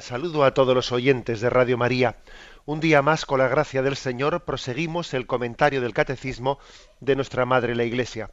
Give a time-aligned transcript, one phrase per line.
[0.00, 2.16] Saludo a todos los oyentes de Radio María.
[2.64, 6.58] Un día más, con la gracia del Señor, proseguimos el comentario del Catecismo
[7.00, 8.30] de nuestra Madre la Iglesia.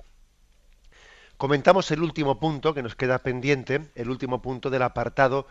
[1.38, 5.48] Comentamos el último punto que nos queda pendiente, el último punto del apartado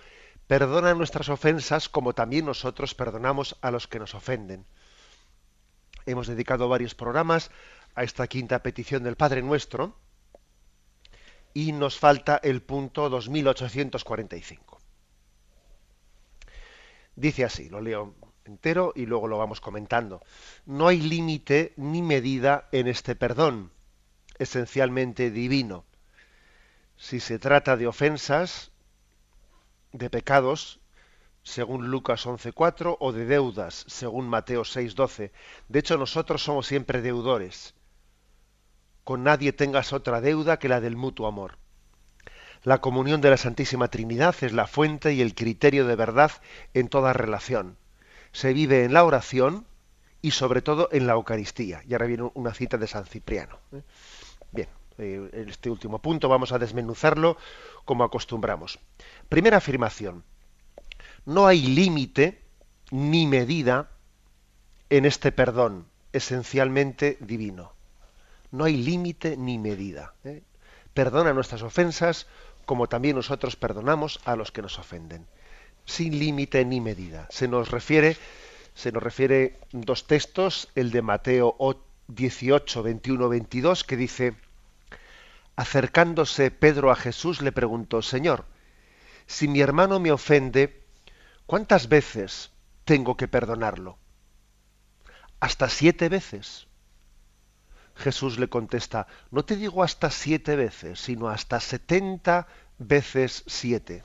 [0.46, 4.66] Perdona nuestras ofensas como también nosotros perdonamos a los que nos ofenden.
[6.04, 7.50] Hemos dedicado varios programas
[7.94, 9.96] a esta quinta petición del Padre Nuestro
[11.54, 14.71] y nos falta el punto 2845.
[17.16, 20.22] Dice así, lo leo entero y luego lo vamos comentando.
[20.66, 23.70] No hay límite ni medida en este perdón,
[24.38, 25.84] esencialmente divino.
[26.96, 28.70] Si se trata de ofensas,
[29.92, 30.80] de pecados,
[31.42, 35.32] según Lucas 11.4, o de deudas, según Mateo 6.12.
[35.68, 37.74] De hecho, nosotros somos siempre deudores.
[39.04, 41.58] Con nadie tengas otra deuda que la del mutuo amor.
[42.64, 46.30] La comunión de la Santísima Trinidad es la fuente y el criterio de verdad
[46.74, 47.76] en toda relación.
[48.30, 49.66] Se vive en la oración
[50.20, 51.82] y sobre todo en la Eucaristía.
[51.88, 53.58] Y ahora viene una cita de San Cipriano.
[53.72, 53.82] ¿eh?
[54.52, 54.68] Bien,
[54.98, 57.36] en eh, este último punto vamos a desmenuzarlo
[57.84, 58.78] como acostumbramos.
[59.28, 60.22] Primera afirmación.
[61.26, 62.42] No hay límite
[62.92, 63.90] ni medida
[64.88, 67.72] en este perdón esencialmente divino.
[68.52, 70.14] No hay límite ni medida.
[70.22, 70.42] ¿eh?
[70.94, 72.26] Perdona nuestras ofensas
[72.72, 75.26] como también nosotros perdonamos a los que nos ofenden,
[75.84, 77.26] sin límite ni medida.
[77.28, 78.16] Se nos refiere,
[78.72, 81.54] se nos refiere dos textos, el de Mateo
[82.08, 84.36] 18, 21, 22, que dice,
[85.54, 88.46] acercándose Pedro a Jesús le preguntó, Señor,
[89.26, 90.82] si mi hermano me ofende,
[91.44, 92.52] ¿cuántas veces
[92.86, 93.98] tengo que perdonarlo?
[95.40, 96.68] ¿Hasta siete veces?
[97.94, 102.46] Jesús le contesta, no te digo hasta siete veces, sino hasta setenta
[102.86, 104.04] veces siete.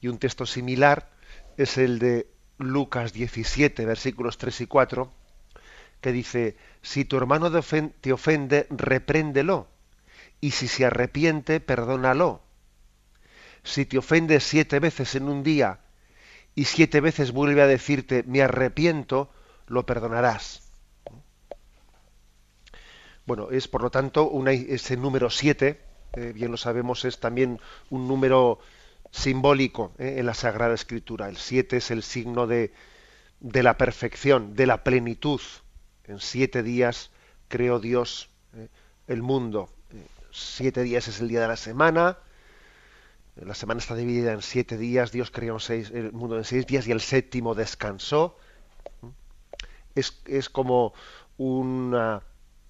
[0.00, 1.10] Y un texto similar
[1.56, 5.12] es el de Lucas 17, versículos 3 y 4,
[6.00, 7.50] que dice, si tu hermano
[8.00, 9.68] te ofende, repréndelo,
[10.40, 12.42] y si se arrepiente, perdónalo.
[13.62, 15.80] Si te ofende siete veces en un día
[16.54, 19.30] y siete veces vuelve a decirte, me arrepiento,
[19.66, 20.72] lo perdonarás.
[23.26, 25.78] Bueno, es por lo tanto ese número 7,
[26.14, 27.60] eh, bien lo sabemos, es también
[27.90, 28.58] un número
[29.10, 31.28] simbólico eh, en la Sagrada Escritura.
[31.28, 32.72] El 7 es el signo de,
[33.40, 35.40] de, la perfección, de la plenitud.
[36.04, 37.10] En siete días
[37.48, 38.68] creó Dios eh,
[39.06, 39.70] el mundo.
[40.32, 42.18] siete días es el día de la semana.
[43.36, 45.12] La semana está dividida en siete días.
[45.12, 48.36] Dios creó el mundo en seis días y el séptimo descansó.
[49.94, 50.92] Es, es como
[51.36, 52.22] una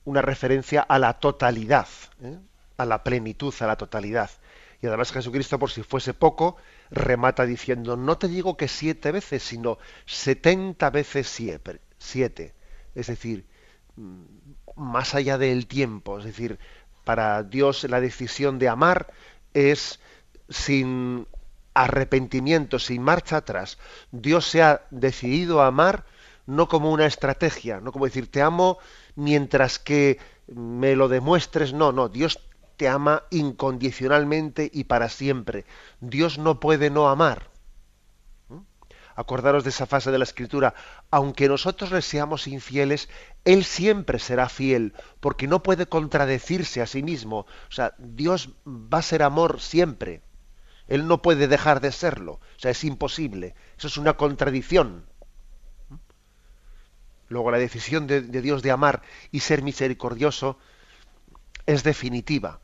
[0.05, 1.87] una referencia a la totalidad.
[2.81, 4.31] A la plenitud, a la totalidad.
[4.83, 6.57] Y además Jesucristo, por si fuese poco,
[6.91, 12.55] remata diciendo, no te digo que siete veces, sino setenta veces siete.
[12.95, 13.45] Es decir,
[13.97, 14.23] mm,
[14.77, 16.19] más allá del tiempo.
[16.19, 16.59] Es decir,
[17.05, 19.13] para Dios la decisión de amar
[19.53, 20.01] es
[20.49, 21.27] sin
[21.75, 23.79] arrepentimiento, sin marcha atrás.
[24.13, 26.07] Dios se ha decidido a amar
[26.47, 28.78] no como una estrategia, no como decir te amo
[29.15, 30.19] mientras que
[30.49, 32.41] me lo demuestres, no, no, Dios
[32.80, 35.66] te ama incondicionalmente y para siempre.
[36.00, 37.50] Dios no puede no amar.
[38.48, 38.60] ¿Mm?
[39.16, 40.72] Acordaros de esa fase de la escritura,
[41.10, 43.10] aunque nosotros le seamos infieles,
[43.44, 47.41] Él siempre será fiel, porque no puede contradecirse a sí mismo.
[47.41, 50.22] O sea, Dios va a ser amor siempre.
[50.88, 52.32] Él no puede dejar de serlo.
[52.32, 53.54] O sea, es imposible.
[53.77, 55.04] Eso es una contradicción.
[57.28, 60.56] Luego la decisión de, Dios de amar y ser misericordioso
[61.66, 62.60] es definitiva.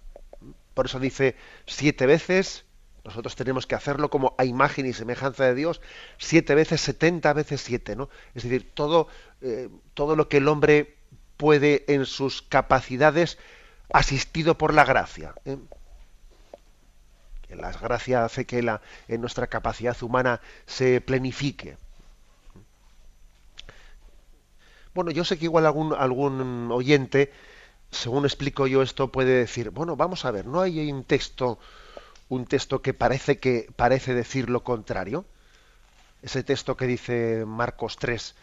[0.77, 2.67] Por eso dice siete veces,
[3.03, 5.81] nosotros tenemos que hacerlo como a imagen y semejanza de Dios,
[6.19, 8.11] siete veces, setenta veces siete, ¿no?
[8.35, 9.09] Es decir, todo,
[9.41, 10.99] eh, todo lo que el hombre
[11.39, 13.39] puede en sus capacidades,
[13.91, 15.35] asistido por la gracia.
[15.47, 15.57] ¿eh?
[17.49, 21.79] La gracia hace que la, en nuestra capacidad humana se plenifique.
[24.93, 27.33] Bueno, yo sé que igual algún, algún oyente,
[27.91, 31.59] según explico yo esto, puede decir, bueno, vamos a ver, no hay un texto
[32.29, 35.25] un texto que parece que parece decir lo contrario.
[36.23, 38.35] Ese texto que dice Marcos 3,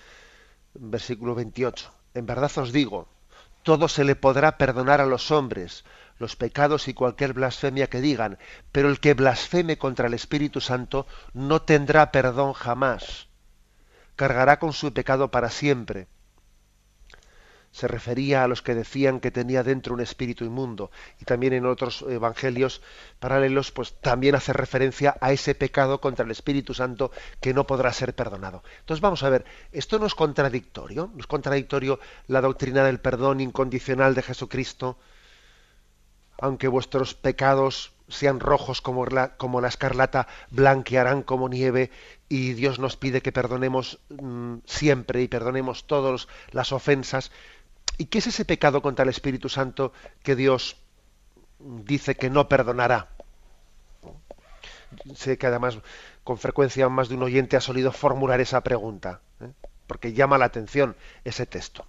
[0.76, 1.92] versículo 28.
[2.14, 3.08] En verdad os digo,
[3.64, 5.84] todo se le podrá perdonar a los hombres,
[6.18, 8.38] los pecados y cualquier blasfemia que digan,
[8.72, 13.28] pero el que blasfeme contra el Espíritu Santo no tendrá perdón jamás.
[14.16, 16.08] Cargará con su pecado para siempre
[17.74, 21.66] se refería a los que decían que tenía dentro un espíritu inmundo y también en
[21.66, 22.84] otros evangelios
[23.20, 27.12] paralelos pues también hace referencia a ese pecado contra el Espíritu Santo
[27.42, 28.64] que no podrá ser perdonado.
[28.82, 33.42] Entonces vamos a ver, esto no es contradictorio, no es contradictorio la doctrina del perdón
[33.42, 35.00] incondicional de Jesucristo,
[36.38, 41.90] aunque vuestros pecados sean rojos como la, como la escarlata, blanquearán como nieve,
[42.30, 47.32] y Dios nos pide que perdonemos mm, siempre y perdonemos todas las ofensas,
[47.98, 49.94] ¿Y qué es ese pecado contra el Espíritu Santo
[50.24, 50.78] que Dios
[51.60, 53.10] dice que no perdonará?
[55.16, 55.78] Sé que además
[56.24, 59.52] con frecuencia más de un oyente ha solido formular esa pregunta, ¿eh?
[59.88, 61.86] porque llama la atención ese texto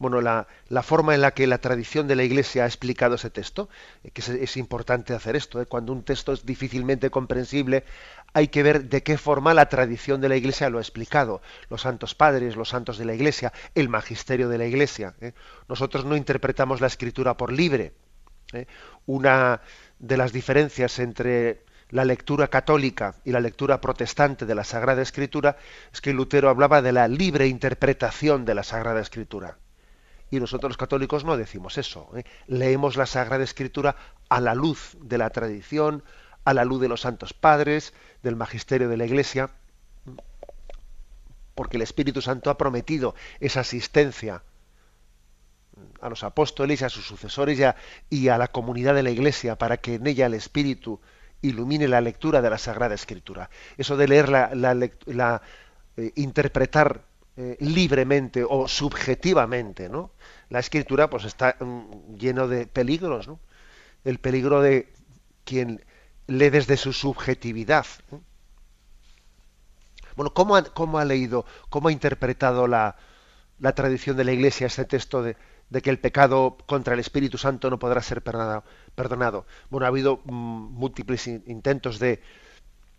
[0.00, 0.46] bueno, la,
[0.82, 3.68] forma en la que la tradición de la Iglesia ha explicado ese texto,
[4.02, 5.66] eh, que es, importante hacer esto, ¿eh?
[5.66, 7.84] cuando un texto es difícilmente comprensible,
[8.32, 11.82] hay que ver de qué forma la tradición de la Iglesia lo ha explicado, los
[11.82, 15.14] santos padres, los santos de la Iglesia, el magisterio de la Iglesia.
[15.20, 15.34] ¿eh?
[15.68, 17.92] Nosotros no interpretamos la escritura por libre.
[19.06, 19.60] Una
[19.98, 25.58] de las diferencias entre la lectura católica y la lectura protestante de la Sagrada Escritura
[25.92, 29.58] es que Lutero hablaba de la libre interpretación de la Sagrada Escritura.
[30.30, 32.08] Y nosotros los católicos no decimos eso.
[32.16, 32.24] ¿eh?
[32.46, 33.96] Leemos la Sagrada Escritura
[34.28, 36.04] a la luz de la tradición,
[36.44, 37.92] a la luz de los santos padres,
[38.22, 39.50] del magisterio de la Iglesia,
[41.54, 44.42] porque el Espíritu Santo ha prometido esa asistencia
[46.00, 47.60] a los apóstoles y a sus sucesores
[48.08, 51.00] y a, la comunidad de la Iglesia para que en ella el Espíritu
[51.42, 53.50] ilumine la lectura de la Sagrada Escritura.
[53.76, 55.42] Eso de leer la, la,
[55.96, 57.02] eh, interpretar
[57.36, 60.10] eh, libremente o subjetivamente, ¿no?
[60.48, 63.38] La escritura pues está mm, lleno de peligros, ¿no?
[64.04, 64.92] El peligro de
[65.44, 65.84] quien
[66.26, 67.86] lee desde su subjetividad.
[70.16, 72.96] Bueno, ¿cómo ha, ¿cómo ha, leído, cómo ha interpretado la,
[73.74, 75.36] tradición de la Iglesia este texto de,
[75.82, 78.64] que el pecado contra el Espíritu Santo no podrá ser perdonado?
[78.94, 79.46] perdonado?
[79.70, 82.22] Bueno, ha habido mm, múltiples intentos de,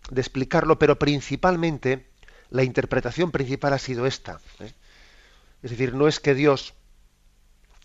[0.10, 2.11] de explicarlo, pero principalmente
[2.52, 4.40] la interpretación principal ha sido esta.
[4.60, 4.72] ¿eh?
[5.64, 6.76] Es decir, no es que Dios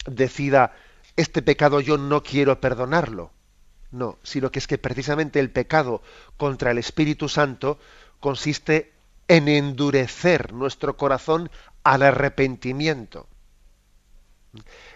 [0.07, 0.75] decida,
[1.17, 3.33] este pecado yo no quiero perdonarlo.
[3.93, 6.03] No, sino que es que precisamente el pecado
[6.37, 7.79] contra el Espíritu Santo
[8.21, 8.93] consiste
[9.29, 11.51] en endurecer nuestro corazón
[11.85, 13.29] al arrepentimiento.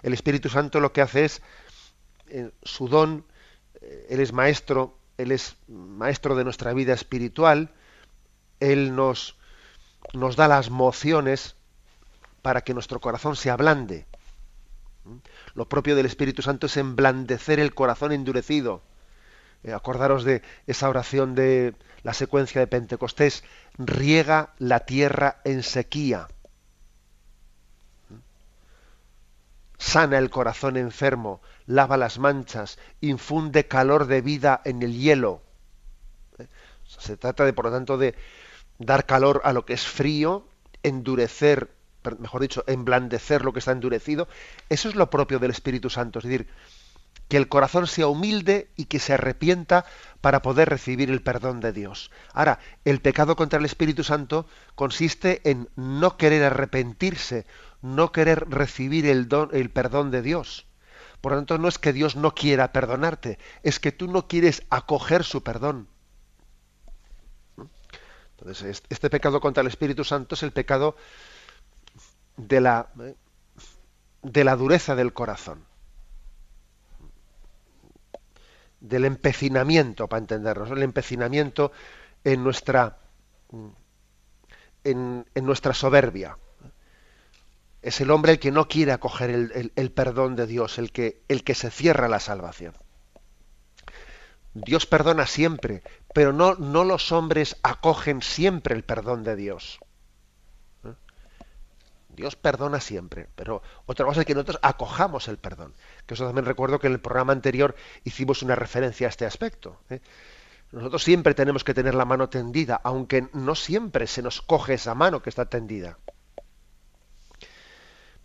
[0.03, 1.43] El Espíritu Santo lo que hace es,
[2.29, 3.25] eh, su don,
[3.81, 7.71] eh, Él es maestro, Él es maestro de nuestra vida espiritual,
[8.59, 9.37] Él nos,
[10.13, 11.57] nos da las mociones
[12.43, 14.07] para que nuestro corazón se ablande.
[15.55, 18.83] Lo propio del Espíritu Santo es emblandecer el corazón endurecido.
[19.63, 23.45] Eh, acordaros de esa oración de la secuencia de Pentecostés,
[23.77, 26.29] riega la tierra en sequía.
[29.79, 35.43] Sana el corazón enfermo, lava las manchas, infunde calor de vida en el hielo.
[36.39, 36.47] Eh,
[36.87, 38.15] se trata de, por lo tanto, de
[38.81, 40.49] dar calor a lo que es frío,
[40.83, 41.71] endurecer,
[42.19, 44.27] mejor dicho, emblandecer lo que está endurecido.
[44.69, 46.49] Eso es lo propio del Espíritu Santo, es decir,
[47.29, 49.85] que el corazón sea humilde y que se arrepienta
[50.21, 52.11] para poder recibir el perdón de Dios.
[52.33, 57.47] Ahora, el pecado contra el Espíritu Santo consiste en no querer arrepentirse,
[57.83, 60.67] no querer recibir el, don, el perdón de Dios.
[61.21, 64.63] Por lo tanto, no es que Dios no quiera perdonarte, es que tú no quieres
[64.71, 65.87] acoger su perdón.
[68.41, 70.97] Entonces, este pecado contra el Espíritu Santo es el pecado
[72.37, 72.89] de la,
[74.23, 75.65] de la dureza del corazón,
[78.81, 81.71] del empecinamiento, para entendernos, el empecinamiento
[82.25, 82.99] en nuestra,
[84.85, 86.39] en, nuestra soberbia.
[87.83, 91.23] Es el hombre el que no quiere acoger el, el perdón de Dios, el que,
[91.29, 92.75] el que se cierra la salvación.
[94.55, 99.79] Dios perdona siempre, pero no, no los hombres acogen siempre el perdón de Dios.
[100.85, 100.93] ¿Eh?
[102.09, 105.75] Dios perdona siempre, pero otra cosa es que nosotros acojamos el perdón.
[106.07, 109.81] Que eso también recuerdo que en el programa anterior hicimos una referencia a este aspecto.
[109.89, 110.01] ¿eh?
[110.73, 114.95] Nosotros siempre tenemos que tener la mano tendida, aunque no siempre se nos coge esa
[114.95, 115.99] mano que está tendida.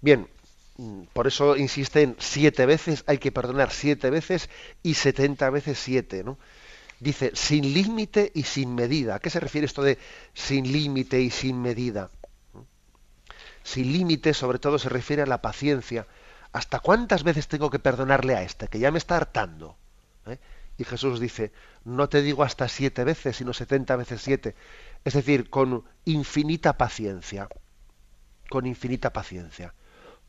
[0.01, 0.27] Bien,
[0.77, 4.49] mm, por eso insisten siete veces, hay que perdonar siete veces
[4.83, 6.37] y setenta veces siete, ¿no?
[6.99, 9.15] Dice, sin límite y sin medida.
[9.15, 9.97] ¿A qué se refiere esto de
[10.33, 12.09] sin límite y sin medida?
[13.63, 16.07] Sin límite, sobre todo, se refiere a la paciencia.
[16.53, 19.75] ¿Hasta cuántas veces tengo que perdonarle a este, que ya me está hartando?
[20.25, 20.39] ¿Eh?
[20.77, 21.51] Y Jesús dice,
[21.83, 24.55] no te digo hasta siete veces, sino setenta veces siete.
[25.03, 27.49] Es decir, con infinita paciencia.
[28.49, 29.73] Con infinita paciencia.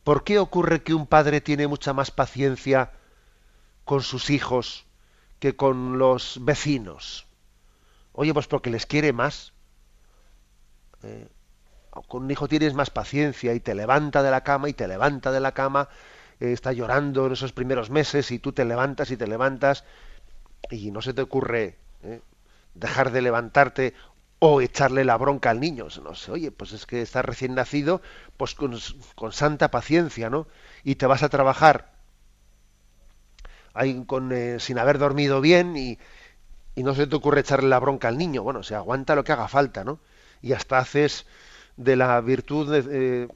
[0.02, 2.92] ¿Por qué ocurre que un padre tiene mucha más paciencia
[3.85, 4.86] con sus hijos
[5.38, 7.26] que con los vecinos?
[8.12, 9.52] Oye, pues porque les quiere más.
[11.02, 11.28] Eh,
[12.09, 15.33] con un hijo tienes más paciencia y te levanta de la cama y te levanta
[15.33, 15.88] de la cama,
[16.40, 19.85] eh, está llorando en esos primeros meses y tú te levantas y te levantas
[20.71, 22.21] y no se te ocurre eh,
[22.75, 23.95] dejar de levantarte
[24.38, 25.88] o echarle la bronca al niño.
[26.02, 28.02] No sé, oye, pues es que está recién nacido,
[28.37, 28.78] pues con,
[29.33, 30.47] santa paciencia, ¿no?
[30.85, 31.96] Y te vas a trabajar
[34.06, 35.99] con, eh, sin haber dormido bien y,
[36.76, 38.42] no se te ocurre echarle la bronca al niño.
[38.42, 39.99] Bueno, se aguanta lo que haga falta, ¿no?
[40.42, 41.26] Y hasta haces
[41.76, 43.28] de la virtud, de,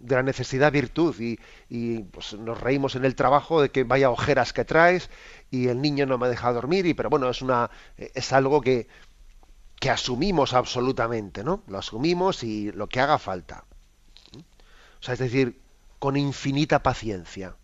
[0.00, 1.38] de la necesidad virtud y,
[1.68, 5.10] y pues nos reímos en el trabajo de que vaya ojeras que traes
[5.50, 8.88] y el niño no me deja dormir y pero bueno es una es algo que
[9.80, 13.64] que asumimos absolutamente no lo asumimos y lo que haga falta
[15.00, 15.60] o sea es decir
[15.98, 17.54] con infinita paciencia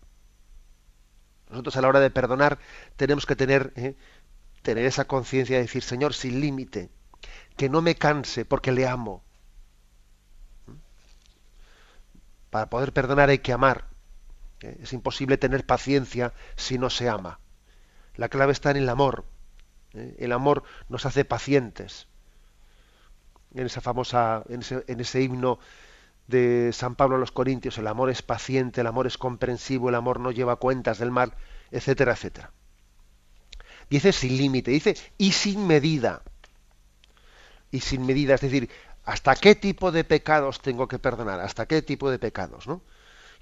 [1.49, 2.59] nosotros a la hora de perdonar
[2.95, 3.95] tenemos que tener ¿eh?
[4.61, 6.89] tener esa conciencia de decir señor sin límite
[7.57, 9.23] que no me canse porque le amo
[12.49, 13.85] para poder perdonar hay que amar
[14.61, 14.77] ¿eh?
[14.81, 17.39] es imposible tener paciencia si no se ama
[18.17, 19.25] la clave está en el amor.
[19.93, 20.15] ¿eh?
[20.19, 22.07] El amor nos hace pacientes.
[23.53, 25.59] En esa famosa, en ese, himno
[26.27, 29.95] de San Pablo a los Corintios, el amor es paciente, el amor es comprensivo, el
[29.95, 31.33] amor no lleva cuentas del mal,
[31.71, 32.51] etcétera, etcétera.
[33.89, 36.23] Dice sin límite, dice y sin medida.
[37.71, 38.69] Y sin medida, es decir,
[39.03, 41.39] ¿hasta qué tipo de pecados tengo que perdonar?
[41.39, 42.67] ¿Hasta qué tipo de pecados?
[42.67, 42.81] ¿no?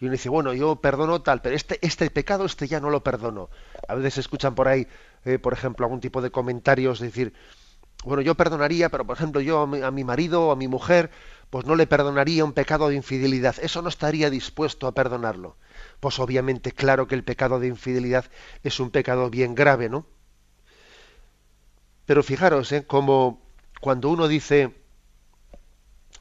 [0.04, 3.04] y uno dice, bueno, yo perdono tal, pero este, este pecado, este ya no lo
[3.04, 3.50] perdono.
[3.88, 4.86] A veces escuchan por ahí,
[5.24, 7.34] eh, por ejemplo, algún tipo de comentarios, decir,
[8.04, 11.10] bueno, yo perdonaría, pero por ejemplo, yo a mi, marido o a mi mujer,
[11.54, 13.58] pues no le perdonaría un pecado de infidelidad.
[13.62, 15.56] Eso no estaría dispuesto a perdonarlo.
[16.00, 18.26] Pues obviamente, claro que el pecado de infidelidad
[18.64, 20.08] es un pecado bien grave, ¿no?
[22.08, 22.88] Pero fijaros, ¿eh?
[22.88, 23.40] como
[23.82, 24.76] cuando uno dice,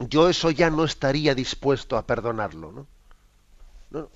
[0.01, 2.87] yo eso ya no estaría dispuesto a perdonarlo,
[3.91, 4.11] ¿no?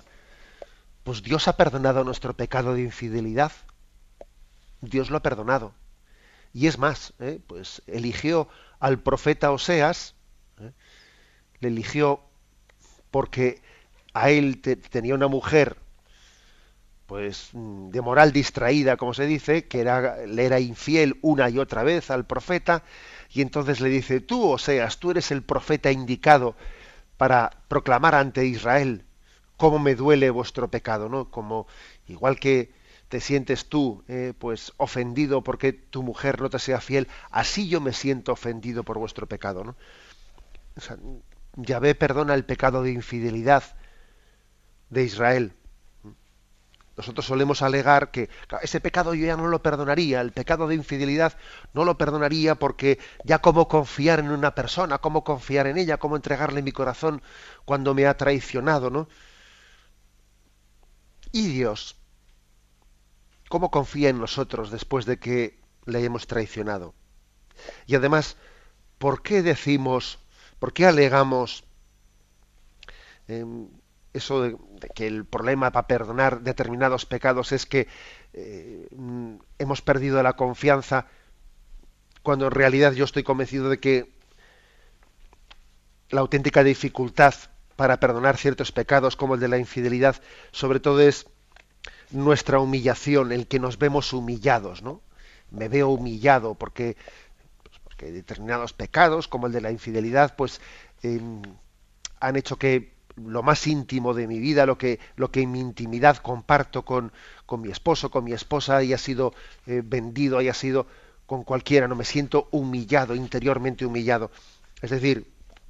[1.03, 3.53] Pues Dios ha perdonado nuestro pecado de infidelidad.
[4.81, 5.73] Dios lo ha perdonado.
[6.53, 7.39] Y es más, ¿eh?
[7.47, 10.13] pues eligió al profeta Oseas.
[11.59, 12.21] Le eligió
[13.11, 13.61] porque
[14.13, 15.77] a él tenía una mujer
[17.07, 21.83] pues de moral distraída, como se dice, que era, le era infiel una y otra
[21.83, 22.83] vez al profeta,
[23.31, 26.55] y entonces le dice, tú, Oseas, tú eres el profeta indicado
[27.17, 29.05] para proclamar ante Israel
[29.55, 31.31] cómo me duele vuestro pecado, ¿no?
[31.31, 31.67] Como
[32.07, 32.71] igual que
[33.09, 37.79] te sientes tú, eh, pues ofendido porque tu mujer no te sea fiel, así yo
[37.81, 39.75] me siento ofendido por vuestro pecado, ¿no?
[40.77, 40.81] O
[41.57, 43.63] Yahvé perdona el pecado de infidelidad
[44.89, 45.53] de Israel.
[46.95, 48.29] Nosotros solemos alegar que
[48.61, 51.37] ese pecado yo ya no lo perdonaría, el pecado de infidelidad
[51.73, 56.15] no lo perdonaría porque ya cómo confiar en una persona, cómo confiar en ella, cómo
[56.15, 57.21] entregarle mi corazón
[57.65, 59.07] cuando me ha traicionado, ¿no?
[61.31, 61.97] ¿Y Dios?
[63.49, 66.95] ¿Cómo confía en nosotros después de que le hemos traicionado?
[67.85, 68.37] Y además,
[68.97, 70.19] ¿por qué decimos,
[70.59, 71.63] por qué alegamos
[73.27, 73.67] em,
[74.13, 74.57] eso de,
[74.95, 77.87] que el problema para perdonar determinados pecados es que
[78.33, 78.87] eh,
[79.59, 81.07] hemos perdido la confianza
[82.23, 84.11] cuando en realidad yo estoy convencido de que
[86.09, 87.33] la auténtica dificultad
[87.75, 90.21] para perdonar ciertos pecados como el de la infidelidad,
[90.51, 91.27] sobre todo es
[92.11, 95.01] nuestra humillación, el que nos vemos humillados, ¿no?
[95.51, 96.97] Me veo humillado porque,
[97.97, 100.61] porque determinados pecados, como el de la infidelidad, pues
[101.01, 101.41] em,
[102.19, 105.59] han hecho que lo más íntimo de mi vida, lo que, lo que en mi
[105.59, 107.11] intimidad comparto con,
[107.47, 109.33] con mi esposo, con mi esposa, haya sido
[109.65, 110.85] eh, vendido, haya sido
[111.25, 114.29] con cualquiera, no me siento humillado, interiormente humillado.
[114.83, 115.25] Es decir,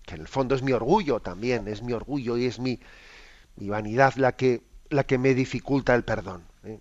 [0.05, 2.77] que en el fondo es mi orgullo también, es mi orgullo y es mi,
[3.55, 6.43] mi vanidad la que, la que me dificulta el perdón.
[6.65, 6.79] ¿eh?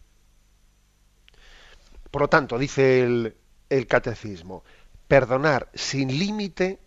[2.10, 3.36] Por lo tanto, dice el,
[3.68, 4.64] el catecismo,
[5.08, 6.78] perdonar sin límite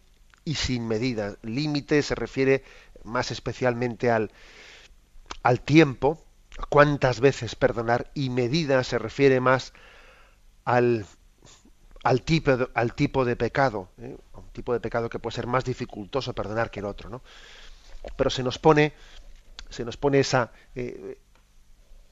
[0.45, 1.35] y sin medida.
[1.41, 2.63] Límite se refiere
[3.03, 4.31] más especialmente al,
[5.43, 6.23] al tiempo,
[6.69, 9.73] cuántas veces perdonar, y medida se refiere más
[10.65, 11.05] al,
[12.03, 14.17] al, tipo, al tipo de pecado, ¿eh?
[14.33, 17.21] un tipo de pecado que puede ser más dificultoso perdonar que el otro, ¿no?
[18.15, 18.93] Pero se nos pone,
[19.69, 21.19] se nos pone esa, eh,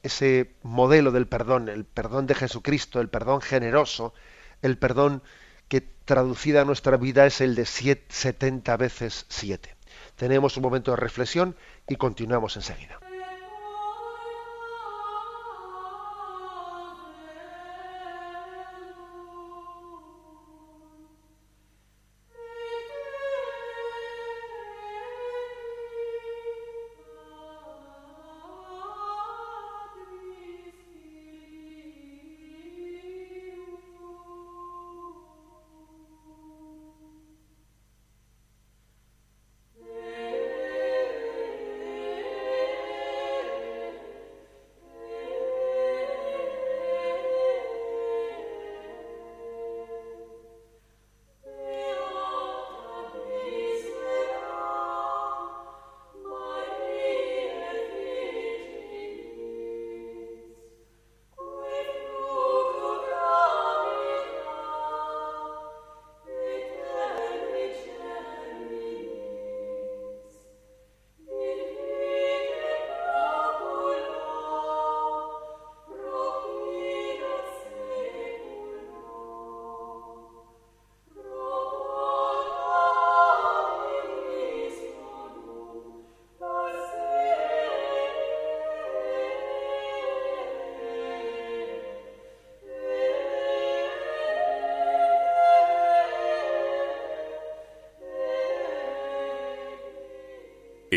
[0.03, 4.13] ese modelo del perdón, el perdón de Jesucristo, el perdón generoso,
[4.61, 5.21] el perdón
[5.67, 9.75] que traducida a nuestra vida es el de 70 veces 7.
[10.15, 11.55] Tenemos un momento de reflexión
[11.87, 12.99] y continuamos enseguida.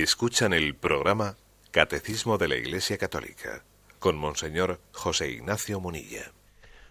[0.03, 1.37] Escuchan el programa
[1.73, 3.63] Catecismo de la Iglesia Católica
[3.99, 6.33] con Monseñor José Ignacio Munilla.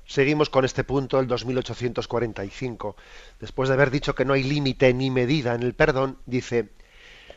[0.06, 2.96] Seguimos con este punto, el 2845.
[3.40, 6.70] Después de haber dicho que no hay límite ni medida en el perdón, dice,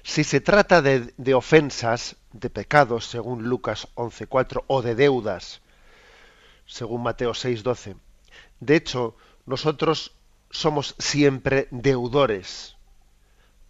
[0.02, 5.62] si se trata de, de ofensas, de pecados, según Lucas 11.4, o de deudas,
[6.66, 7.96] según Mateo 6.12,
[8.60, 10.12] de hecho, nosotros
[10.50, 12.76] somos siempre deudores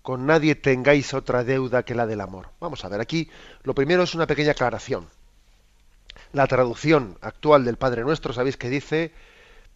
[0.02, 2.50] con nadie tengáis otra deuda que la del amor.
[2.60, 3.30] Vamos a ver, aquí
[3.62, 5.08] lo primero es una pequeña aclaración.
[6.32, 9.12] La traducción actual del Padre Nuestro, sabéis que dice,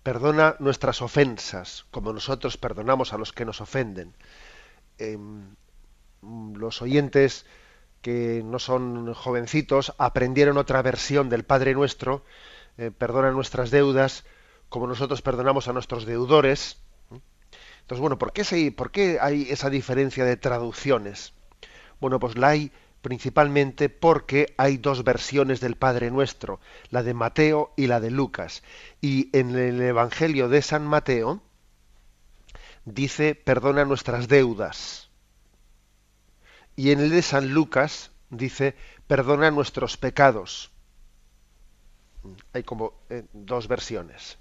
[0.03, 4.15] perdona nuestras ofensas, como nosotros perdonamos a los que nos ofenden.
[4.99, 5.55] Em,
[6.55, 7.47] los oyentes
[8.03, 12.25] que no son jovencitos aprendieron otra versión del Padre Nuestro,
[12.79, 14.25] eh, perdona nuestras deudas,
[14.69, 16.79] como nosotros perdonamos a nuestros deudores,
[17.87, 21.35] entonces, bueno, ¿por qué, ¿por qué hay esa diferencia de traducciones?
[22.01, 26.59] Bueno, pues la hay principalmente porque hay dos versiones del Padre Nuestro,
[26.91, 28.65] la de Mateo y la de Lucas.
[29.01, 31.41] Y en el Evangelio de San Mateo
[32.87, 35.09] dice, perdona nuestras deudas.
[36.75, 38.75] Y en el de San Lucas dice,
[39.07, 40.73] perdona nuestros pecados.
[42.53, 44.39] Hay como eh, dos versiones.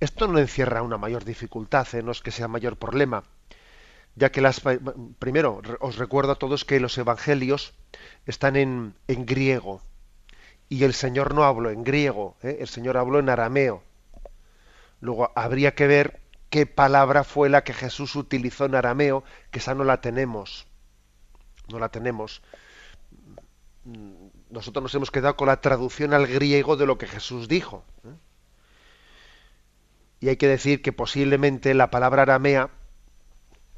[0.00, 2.02] Esto no encierra una mayor dificultad, ¿eh?
[2.02, 3.24] no es que sea mayor problema,
[4.16, 4.60] ya que las
[5.18, 7.74] primero os recuerdo a todos que los evangelios
[8.26, 9.82] están en, en griego
[10.72, 12.56] y el Señor no habló en griego, ¿eh?
[12.60, 13.82] el Señor habló en arameo.
[15.00, 19.74] Luego habría que ver qué palabra fue la que Jesús utilizó en arameo, que esa
[19.74, 20.66] no la tenemos.
[21.68, 22.42] No la tenemos.
[24.48, 27.84] Nosotros nos hemos quedado con la traducción al griego de lo que Jesús dijo.
[28.04, 28.08] ¿eh?
[30.22, 32.70] Y hay que decir que posiblemente la palabra aramea,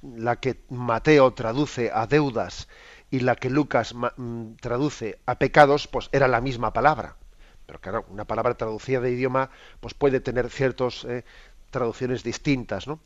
[0.03, 2.69] la que Mateo traduce a deudas
[3.11, 7.17] y la que Lucas mm, traduce a pecados, pues era la misma palabra.
[7.65, 9.49] Pero claro, una palabra traducida de idioma
[9.81, 11.25] pues puede tener ciertas eh,
[11.71, 12.87] traducciones distintas.
[12.87, 13.01] ¿no?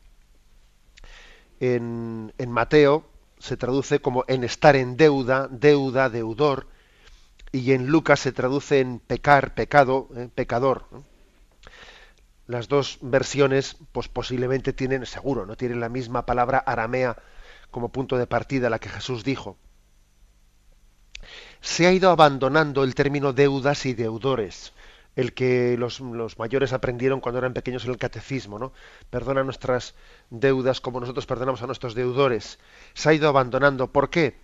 [1.61, 3.05] En, Mateo
[3.37, 6.67] se traduce como en estar en deuda, deuda, deudor,
[7.53, 10.87] y en Lucas se traduce en pecar, pecado, eh, pecador.
[12.49, 17.15] Las dos versiones, pues posiblemente tienen, seguro, no tienen la misma palabra aramea
[17.69, 19.55] como punto de partida, la que Jesús dijo.
[21.61, 24.73] Se ha ido abandonando el término deudas y deudores,
[25.15, 26.01] el que los,
[26.39, 28.73] mayores aprendieron cuando eran pequeños en el catecismo, ¿no?
[29.11, 29.93] Perdona nuestras
[30.31, 32.57] deudas como nosotros perdonamos a nuestros deudores.
[32.95, 33.91] Se ha ido abandonando.
[33.91, 34.39] ¿Por qué?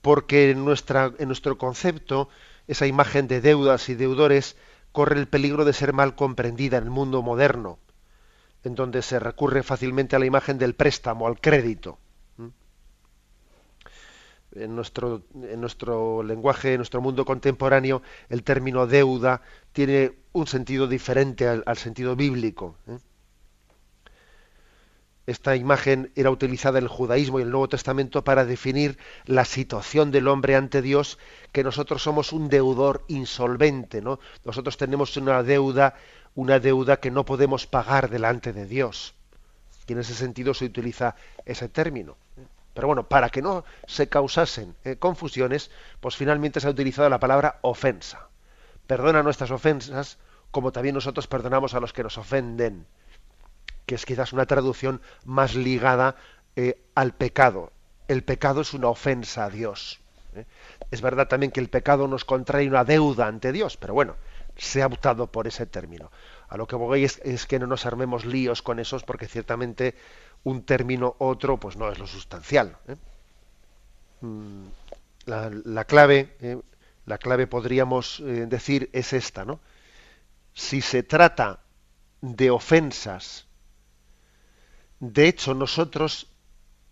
[0.00, 2.30] Porque en, nuestra, en nuestro concepto,
[2.68, 4.56] esa imagen de deudas y deudores
[4.98, 7.78] corre el peligro de ser mal comprendida en el mundo moderno,
[8.64, 12.00] en donde se recurre fácilmente a la imagen del préstamo, al crédito.
[14.50, 20.88] en nuestro, en nuestro lenguaje, en nuestro mundo contemporáneo, el término deuda tiene un sentido
[20.88, 22.74] diferente al, sentido bíblico.
[22.88, 22.98] ¿eh?
[25.28, 30.10] Esta imagen era utilizada en el judaísmo y el Nuevo Testamento para definir la situación
[30.10, 31.18] del hombre ante Dios,
[31.52, 34.20] que nosotros somos un deudor insolvente, ¿no?
[34.46, 35.96] Nosotros tenemos una deuda,
[36.34, 39.14] una deuda que no podemos pagar delante de Dios.
[39.86, 41.14] Y en ese sentido se utiliza
[41.44, 42.16] ese término.
[42.72, 47.20] Pero bueno, para que no se causasen eh, confusiones, pues finalmente se ha utilizado la
[47.20, 48.30] palabra ofensa.
[48.86, 50.16] Perdona nuestras ofensas,
[50.50, 52.86] como también nosotros perdonamos a los que nos ofenden
[53.88, 56.14] que es quizás una traducción más ligada
[56.56, 57.72] eh, al pecado.
[58.06, 60.00] El pecado es una ofensa a Dios.
[60.34, 60.44] ¿eh?
[60.90, 64.16] Es verdad también que el pecado nos contrae una deuda ante Dios, pero bueno,
[64.58, 66.12] se ha optado por ese término.
[66.50, 69.94] A lo que voy es, que no nos armemos líos con esos, porque ciertamente
[70.44, 72.76] un término otro, pues no es lo sustancial.
[72.88, 72.96] ¿eh?
[74.20, 74.66] Mm,
[75.24, 76.62] la, clave,
[77.06, 79.60] la clave podríamos decir es esta, ¿no?
[80.52, 81.60] Si se trata
[82.20, 83.47] de ofensas
[85.00, 86.28] de hecho, nosotros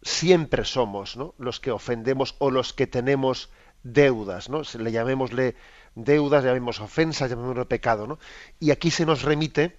[0.03, 3.51] siempre somos los que ofendemos o los que tenemos
[3.83, 4.63] deudas, ¿no?
[4.79, 5.57] Le llamémosle
[5.95, 8.19] deudas, llamemos ofensas, llamémosle pecado.
[8.61, 9.77] Y aquí se nos remite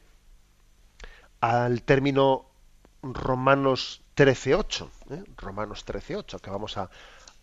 [1.40, 2.50] al término
[3.02, 5.24] Romanos 13.8, ¿eh?
[5.38, 6.90] Romanos 13.8, que vamos a,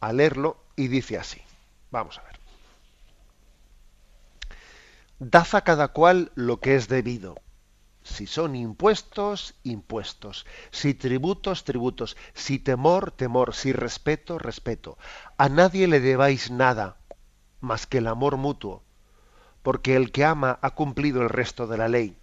[0.00, 1.40] a leerlo, y dice así.
[1.90, 2.38] Vamos a ver.
[5.20, 7.36] Dad a cada cual lo que es debido
[8.04, 10.46] si son impuestos, impuestos.
[10.70, 12.16] Si tributos, tributos.
[12.34, 13.54] Si temor, temor.
[13.54, 14.98] Si respeto, respeto.
[15.38, 16.98] A nadie le debáis nada
[17.60, 18.82] más que el amor mutuo,
[19.62, 22.16] porque el que ama ha cumplido el resto de la ley.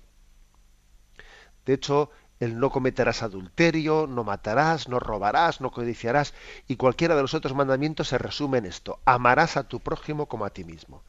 [1.65, 6.35] De hecho, el no cometerás adulterio, no matarás, no robarás, no codiciarás,
[6.67, 8.99] y cualquiera de los otros mandamientos se resume en esto.
[9.05, 11.01] Amarás a tu prójimo como a ti mismo.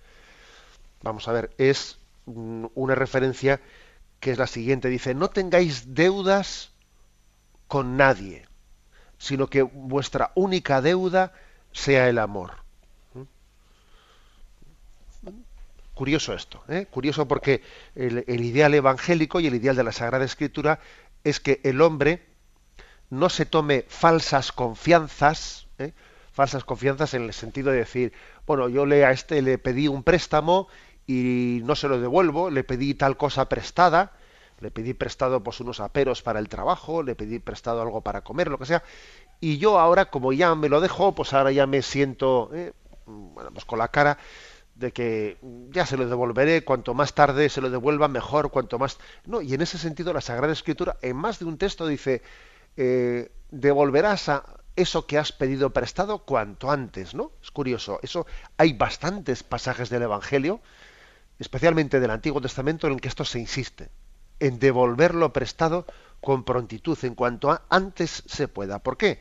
[1.03, 3.61] Vamos a ver, es una referencia
[4.23, 6.71] que es la siguiente, dice, no tengáis deudas
[7.67, 8.47] con nadie,
[9.19, 11.33] sino que vuestra única deuda
[11.73, 12.53] sea el amor.
[13.15, 13.23] ¿Mm?
[15.95, 16.87] Curioso esto, ¿eh?
[16.89, 17.63] curioso porque
[17.97, 20.79] el, ideal evangélico y el ideal de la Sagrada Escritura
[21.25, 22.25] es que el hombre
[23.11, 25.95] no se tome falsas confianzas, ¿eh?
[26.31, 28.13] falsas confianzas en el sentido de decir,
[28.47, 30.69] bueno, yo le a este le pedí un préstamo
[31.07, 34.13] y no se lo devuelvo, le pedí tal cosa prestada,
[34.61, 38.49] le pedí prestado pues unos aperos para el trabajo, le pedí prestado algo para comer,
[38.49, 38.83] lo que sea,
[39.41, 42.73] y yo ahora como ya me lo dejo, pues ahora ya me siento eh,
[43.07, 44.19] bueno, pues con la cara
[44.75, 45.39] de que
[45.71, 48.99] ya se lo devolveré, cuanto más tarde se lo devuelva mejor, cuanto más...
[49.27, 52.23] No, y en ese sentido la Sagrada Escritura en más de un texto dice,
[52.77, 57.33] eh, devolverás a eso que has pedido prestado cuanto antes, ¿no?
[57.43, 60.61] Es curioso, eso hay bastantes pasajes del Evangelio
[61.39, 63.91] especialmente del Antiguo Testamento, en que esto se insiste,
[64.41, 65.87] en devolverlo prestado
[66.21, 68.79] con prontitud, en cuanto antes se pueda.
[68.79, 69.21] ¿Por qué?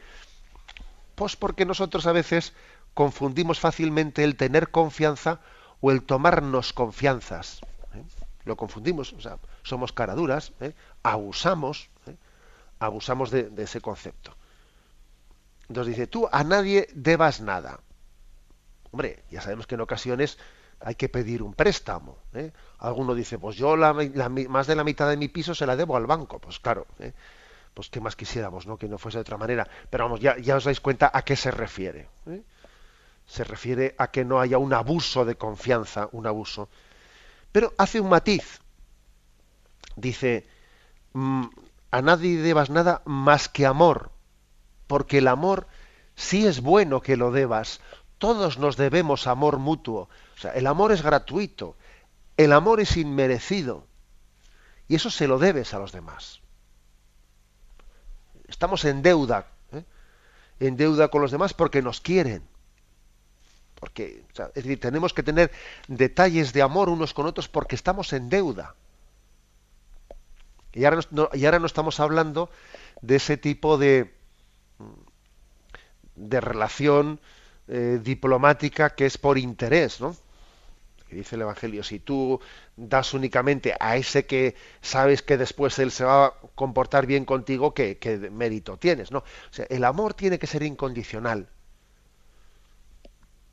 [1.15, 2.53] Pues porque nosotros a veces
[2.93, 5.39] confundimos fácilmente el tener confianza
[5.79, 7.61] o el tomarnos confianzas.
[7.93, 8.03] ¿eh?
[8.45, 10.73] Lo confundimos, o sea, somos caraduras, ¿eh?
[11.03, 12.15] abusamos, ¿eh?
[12.79, 14.35] abusamos de, de ese concepto.
[15.67, 17.79] Entonces dice, tú a nadie debas nada.
[18.91, 20.37] Hombre, ya sabemos que en ocasiones
[20.83, 22.17] hay que pedir un préstamo.
[22.33, 22.51] ¿eh?
[22.79, 25.95] Alguno dice, pues yo la, más de la mitad de mi piso se la debo
[25.95, 26.39] al banco.
[26.39, 27.13] Pues claro, ¿eh?
[27.73, 28.77] pues qué más quisiéramos, ¿no?
[28.77, 29.67] Que no fuese de otra manera.
[29.89, 32.09] Pero vamos, ya, os dais cuenta a qué se refiere.
[32.27, 32.41] ¿eh?
[33.25, 36.69] Se refiere a que no haya un abuso de confianza, un abuso.
[37.51, 38.59] Pero hace un matiz.
[39.95, 40.47] Dice,
[41.13, 41.45] mm,
[41.91, 44.11] a nadie debas nada más que amor,
[44.87, 45.67] porque el amor
[46.15, 47.81] sí es bueno que lo debas.
[48.17, 50.09] Todos nos debemos amor mutuo
[50.41, 51.75] o sea, el amor es gratuito,
[52.35, 53.85] el amor es inmerecido
[54.87, 56.41] y eso se lo debes a los demás.
[58.47, 59.83] Estamos en deuda, ¿eh?
[60.59, 62.41] en deuda con los demás porque nos quieren.
[63.79, 64.25] Porque,
[64.55, 65.51] es decir, tenemos que tener
[65.87, 68.73] detalles de amor unos con otros porque estamos en deuda.
[70.73, 72.49] Y ahora no, y ahora no estamos hablando
[73.03, 74.11] de ese tipo de,
[76.15, 77.19] de relación
[77.67, 80.15] eh, diplomática que es por interés, ¿no?
[81.15, 82.39] Dice el Evangelio, si tú
[82.75, 87.73] das únicamente a ese que sabes que después él se va a comportar bien contigo,
[87.73, 89.11] ¿qué, mérito tienes?
[89.11, 89.19] ¿no?
[89.19, 91.49] O sea, el amor tiene que ser incondicional.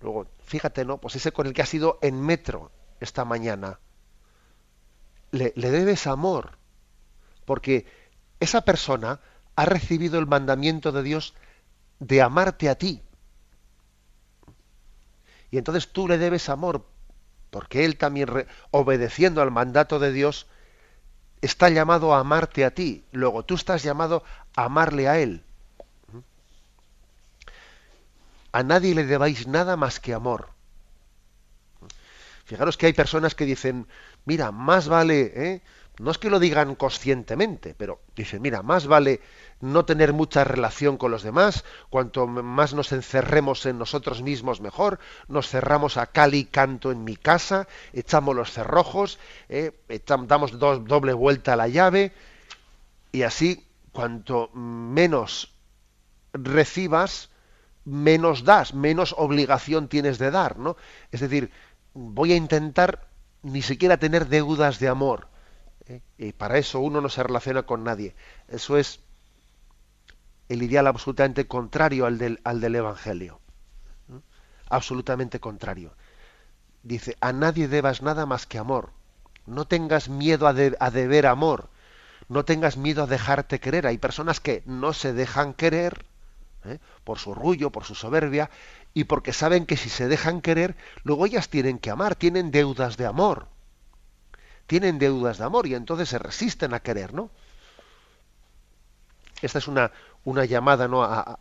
[0.01, 0.99] Luego, fíjate, ¿no?
[0.99, 3.81] Pues ese con el que has ido en metro esta mañana,
[5.31, 6.59] le, le debes amor,
[7.45, 7.87] porque
[8.41, 9.21] esa persona
[9.57, 11.35] ha recibido el mandamiento de Dios
[11.99, 13.03] de amarte a ti.
[15.51, 16.87] Y entonces tú le debes amor,
[17.51, 20.47] porque él también, obedeciendo al mandato de Dios,
[21.41, 23.05] está llamado a amarte a ti.
[23.13, 24.25] Luego tú estás llamado
[24.57, 25.43] a amarle a él.
[28.53, 30.51] A nadie le debáis nada más que amor.
[32.45, 33.87] Fijaros que hay personas que dicen,
[34.25, 35.63] mira, más vale, ¿eh?
[35.99, 39.21] No es que lo digan conscientemente, pero dicen, mira, más vale
[39.61, 45.01] no tener mucha relación con los demás, cuanto más nos encerremos en nosotros mismos mejor,
[45.27, 49.73] nos cerramos a cal y canto en mi casa, echamos los cerrojos, ¿eh?
[50.27, 52.13] damos doble vuelta a la llave,
[53.11, 55.53] y así cuanto menos
[56.33, 57.31] recibas,
[57.85, 60.77] menos das, menos obligación tienes de dar, ¿no?
[61.11, 61.51] Es decir,
[61.95, 63.09] voy a intentar
[63.43, 65.29] ni siquiera tener deudas de amor.
[65.89, 66.03] ¿Eh?
[66.19, 68.15] Y para eso uno no se relaciona con nadie.
[68.49, 69.01] Eso es
[70.49, 73.41] el ideal absolutamente contrario al del, al del Evangelio.
[74.71, 75.95] Absolutamente contrario.
[76.83, 78.91] Dice, a nadie debas nada más que amor.
[79.47, 81.71] No tengas miedo a, a deber amor.
[82.29, 83.87] No tengas miedo a dejarte querer.
[83.87, 86.05] Hay personas que no se dejan querer
[86.65, 86.79] ¿eh?
[87.05, 88.51] por su orgullo, por su soberbia,
[88.95, 92.97] y porque saben que si se dejan querer, luego ellas tienen que amar, tienen deudas
[92.97, 93.49] de amor.
[94.69, 97.31] Tienen deudas de amor y entonces se resisten a querer, ¿no?
[99.43, 99.91] Esta es una,
[100.25, 101.03] una llamada ¿no?
[101.03, 101.41] A,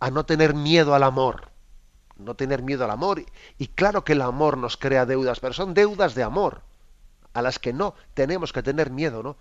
[0.00, 1.50] a, no tener miedo al amor.
[2.16, 3.22] No tener miedo al amor.
[3.58, 6.62] Y claro que el amor nos crea deudas, pero son deudas de amor,
[7.34, 9.36] a las que no tenemos que tener miedo, ¿no?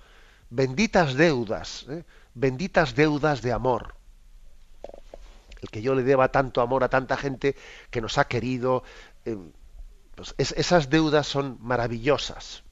[0.50, 2.04] Benditas deudas, ¿eh?
[2.34, 3.96] benditas deudas de amor
[5.64, 7.56] el que yo le deba tanto amor a tanta gente
[7.90, 8.84] que nos ha querido.
[9.26, 9.38] Eh,
[10.16, 12.63] pues esas deudas son maravillosas.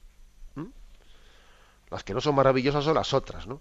[1.92, 3.60] Las que no son maravillosas son las otras, ¿no?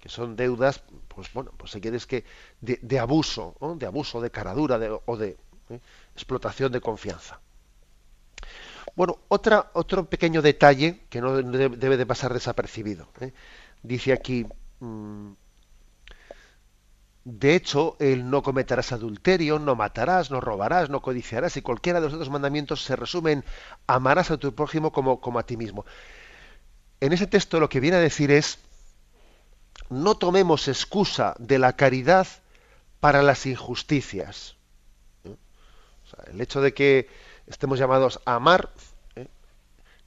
[0.00, 2.24] Que son deudas, pues bueno, pues si quieres que
[2.60, 5.38] de, abuso, de abuso, de caradura o de
[5.70, 5.80] ¿eh?
[6.14, 7.40] explotación de confianza.
[8.96, 13.06] Bueno, otra, otro pequeño detalle que no debe de pasar desapercibido.
[13.20, 13.32] ¿eh?
[13.82, 14.46] Dice aquí,
[14.80, 15.32] mm,
[17.24, 22.06] de hecho, el no cometerás adulterio, no matarás, no robarás, no codiciarás y cualquiera de
[22.06, 23.44] los otros mandamientos se resumen
[23.86, 25.86] amarás a tu prójimo como, como a ti mismo.
[27.00, 28.58] En ese texto lo que viene a decir es
[29.90, 32.26] no tomemos excusa de la caridad
[33.00, 34.56] para las injusticias.
[35.24, 35.36] ¿Eh?
[36.32, 37.08] el hecho de que
[37.46, 38.70] estemos llamados a amar
[39.16, 39.28] ¿eh?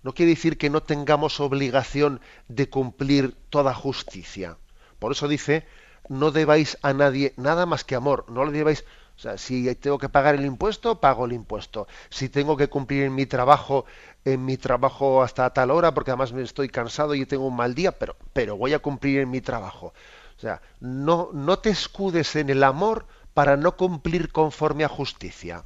[0.04, 4.58] no quiere decir que no tengamos obligación de cumplir toda justicia.
[5.00, 5.68] Por eso dice
[6.10, 8.86] no debáis a nadie nada más que amor, no le debáis,
[9.18, 11.88] o sea, si tengo que pagar el impuesto, pago el impuesto.
[12.10, 13.86] Si tengo que cumplir en mi trabajo,
[14.24, 17.74] en mi trabajo hasta tal hora, porque además me estoy cansado y tengo un mal
[17.74, 19.94] día, pero, pero voy a cumplir en mi trabajo.
[20.38, 25.64] O sea, no, no te escudes en el amor para no cumplir conforme a justicia.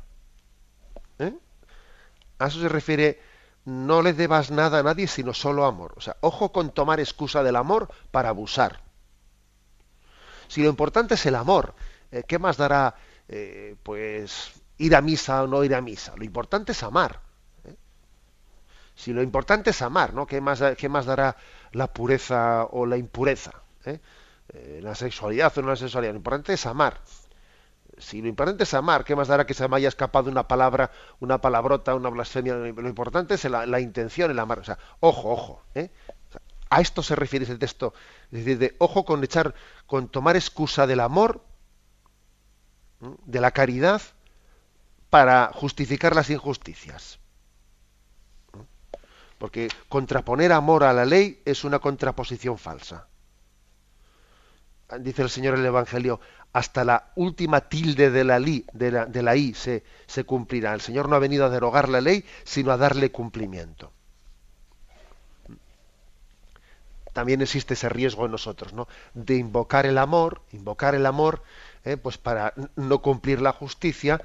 [1.19, 1.33] ¿Eh?
[2.39, 3.19] A eso se refiere,
[3.65, 5.93] no le debas nada a nadie sino solo amor.
[5.97, 8.79] O sea, ojo con tomar excusa del amor para abusar.
[10.47, 11.75] Si lo importante es el amor,
[12.11, 12.95] eh, ¿qué más dará
[13.31, 16.13] eh, pues ir a misa o no ir a misa?
[16.17, 17.21] Lo importante es amar.
[17.65, 17.75] ¿eh?
[18.95, 20.27] Si lo importante es amar, ¿no?
[20.27, 21.37] ¿Qué más, qué más dará
[21.71, 23.51] la pureza o la impureza?
[24.81, 26.11] la sexualidad o no la sexualidad.
[26.11, 26.99] Lo importante es amar.
[27.97, 30.91] Si lo importante es amar, ¿qué más dará que se me haya escapado una palabra,
[31.19, 32.55] una palabrota, una blasfemia?
[32.55, 34.59] Lo importante es la, intención, el amar.
[34.59, 35.63] O sea, ojo, ojo.
[36.69, 37.93] A esto se refiere ese texto.
[38.31, 39.53] Es decir, de ojo con echar,
[39.85, 41.43] con tomar excusa del amor,
[43.25, 44.01] de la caridad,
[45.09, 47.19] para justificar las injusticias.
[49.37, 53.07] Porque contraponer amor a la ley es una contraposición falsa.
[54.99, 56.19] Dice el Señor en el Evangelio,
[56.53, 60.73] hasta la última tilde de la, li, de la, de la I se, se cumplirá.
[60.73, 63.91] El Señor no ha venido a derogar la ley, sino a darle cumplimiento
[67.13, 68.87] también existe ese riesgo en nosotros, ¿no?
[69.13, 71.43] De invocar el amor, invocar el amor,
[71.83, 71.97] ¿eh?
[71.97, 74.21] pues para no cumplir la justicia,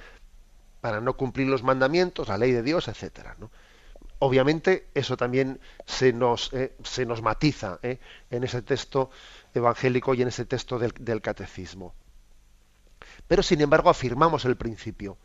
[0.81, 3.37] para no cumplir los mandamientos, la ley de Dios, etcétera,
[4.19, 7.99] Obviamente eso también se nos, eh, se nos matiza ¿eh?
[8.31, 9.11] en ese texto
[9.53, 11.95] evangélico y en ese texto del, del catecismo.
[13.29, 15.19] Pero sin embargo afirmamos el principio.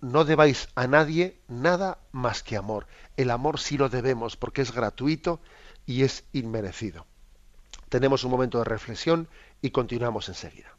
[0.00, 2.86] No debáis a nadie nada más que amor.
[3.16, 5.40] El amor sí lo debemos porque es gratuito
[5.86, 7.06] y es inmerecido.
[7.88, 9.28] Tenemos un momento de reflexión
[9.60, 10.75] y continuamos enseguida.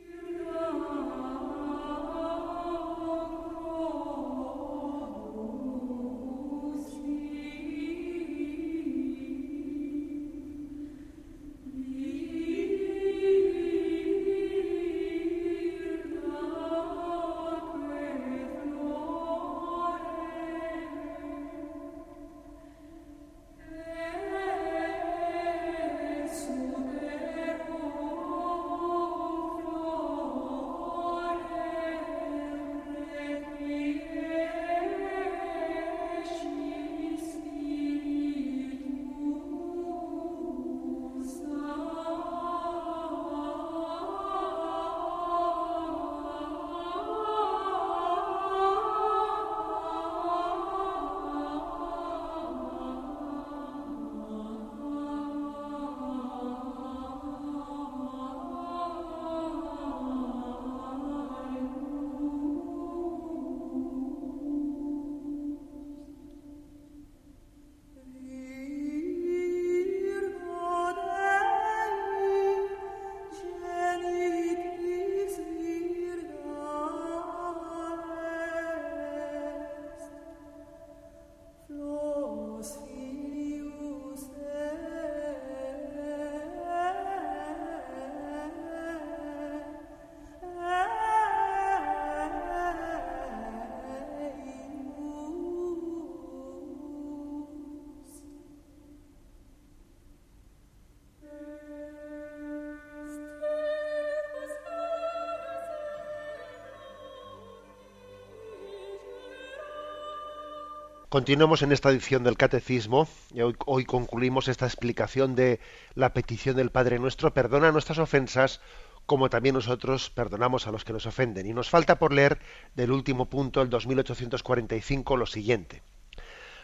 [111.09, 115.61] Continuemos en esta edición del Catecismo y hoy, hoy, concluimos esta explicación de
[115.95, 118.59] la petición del Padre Nuestro, perdona nuestras ofensas
[119.05, 121.47] como también nosotros perdonamos a los que nos ofenden.
[121.47, 122.39] Y nos falta por leer
[122.75, 125.81] del último punto, el 2845, lo siguiente.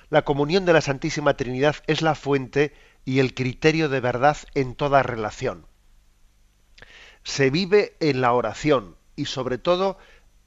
[0.09, 2.73] La comunión de la Santísima Trinidad es la fuente
[3.05, 5.65] y el criterio de verdad en toda relación.
[7.23, 9.97] Se vive en la oración y sobre todo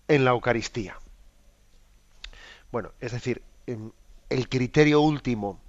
[0.06, 0.98] en la Eucaristía.
[2.70, 5.60] Bueno, es decir, el criterio último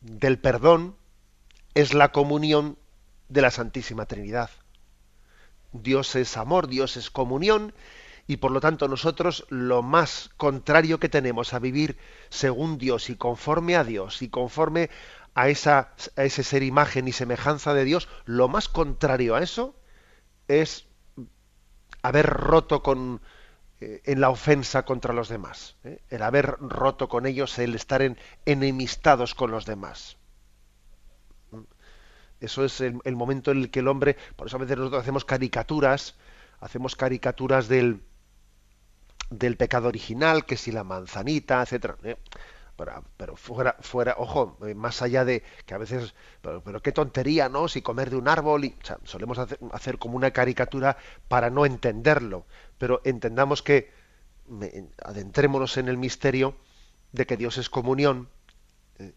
[0.00, 0.96] del perdón
[1.74, 2.78] es la comunión
[3.28, 4.50] de la Santísima Trinidad.
[5.72, 7.72] Dios es amor, Dios es comunión,
[8.26, 13.16] y por lo tanto nosotros lo más contrario que tenemos a vivir según Dios y
[13.16, 14.90] conforme a Dios y conforme
[15.34, 19.74] a, esa, a ese ser imagen y semejanza de Dios, lo más contrario a eso
[20.48, 20.86] es
[22.02, 23.20] haber roto con,
[23.80, 26.02] eh, en la ofensa contra los demás, ¿eh?
[26.10, 30.18] el haber roto con ellos, el estar en, enemistados con los demás.
[31.50, 31.62] ¿Mm?
[32.40, 35.24] Eso es el, momento en el que el hombre, por eso a veces nosotros hacemos
[35.24, 36.16] caricaturas,
[36.60, 38.02] hacemos caricaturas del,
[39.30, 41.96] del pecado original, que si la manzanita, etcétera.
[42.04, 42.16] ¿eh?
[43.16, 47.68] Pero, fuera, fuera, ojo, más allá de que a veces, pero, qué tontería, ¿no?
[47.68, 50.96] Si comer de un árbol, y, solemos hacer, como una caricatura
[51.28, 52.46] para no entenderlo
[52.80, 53.92] pero entendamos que
[55.04, 56.56] adentrémonos en el misterio
[57.12, 58.30] de que Dios es comunión
[58.98, 59.12] eh,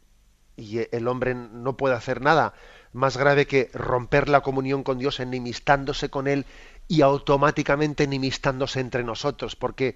[0.58, 2.54] y el hombre no puede hacer nada
[2.92, 6.46] más grave que romper la comunión con Dios enemistándose con Él
[6.90, 9.96] y automáticamente enemistándose entre nosotros, porque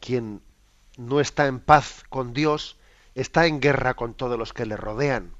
[0.00, 0.40] quien
[0.98, 2.76] no está en paz con Dios
[3.14, 5.32] está en guerra con todos los que le rodean.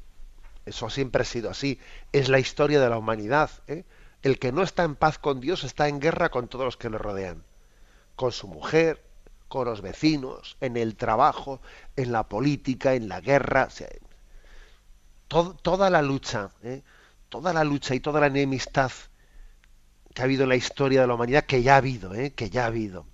[0.64, 1.80] Eso siempre ha sido así.
[2.12, 3.50] Es la historia de la humanidad.
[3.66, 3.84] ¿eh?
[4.22, 6.90] El que no está en paz con Dios está en guerra con todos los que
[6.90, 7.42] le rodean,
[8.16, 9.02] con su mujer,
[9.48, 11.60] con los vecinos, en el trabajo,
[11.96, 13.68] en la política, en la guerra.
[15.28, 16.82] toda la lucha, ¿eh?
[17.28, 18.92] toda la lucha y toda la enemistad
[20.14, 22.32] que ha habido en la historia de la humanidad, que ya ha habido, ¿eh?
[22.32, 23.06] que ya ha habido,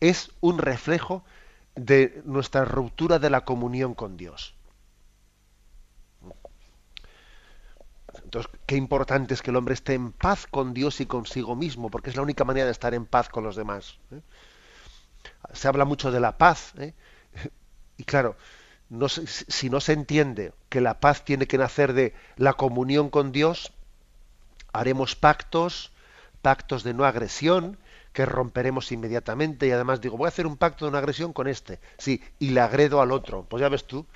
[0.00, 1.24] es un reflejo
[1.74, 4.54] de nuestra ruptura de la comunión con Dios.
[8.22, 11.90] Entonces, qué importante es que el hombre esté en paz con Dios y consigo mismo,
[11.90, 13.98] porque es la única manera de estar en paz con los demás.
[14.12, 14.20] ¿eh?
[15.52, 16.94] Se habla mucho de la paz, ¿eh?
[17.96, 18.36] y claro,
[19.26, 23.72] si no se entiende que la paz tiene que nacer de la comunión con Dios,
[24.72, 25.92] haremos pactos,
[26.42, 27.78] pactos de no agresión,
[28.14, 31.48] que romperemos inmediatamente, y además digo, voy a hacer un pacto de no agresión con
[31.48, 33.44] este, sí, y le agredo al otro.
[33.44, 34.06] Pues ya ves tú,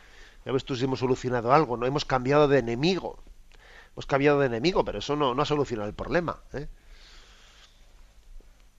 [0.47, 3.19] ya ves tú si hemos solucionado algo, no hemos cambiado de enemigo
[3.99, 6.41] hemos cambiado de enemigo, pero eso no, no ha solucionado el problema.
[6.53, 6.69] ¿eh?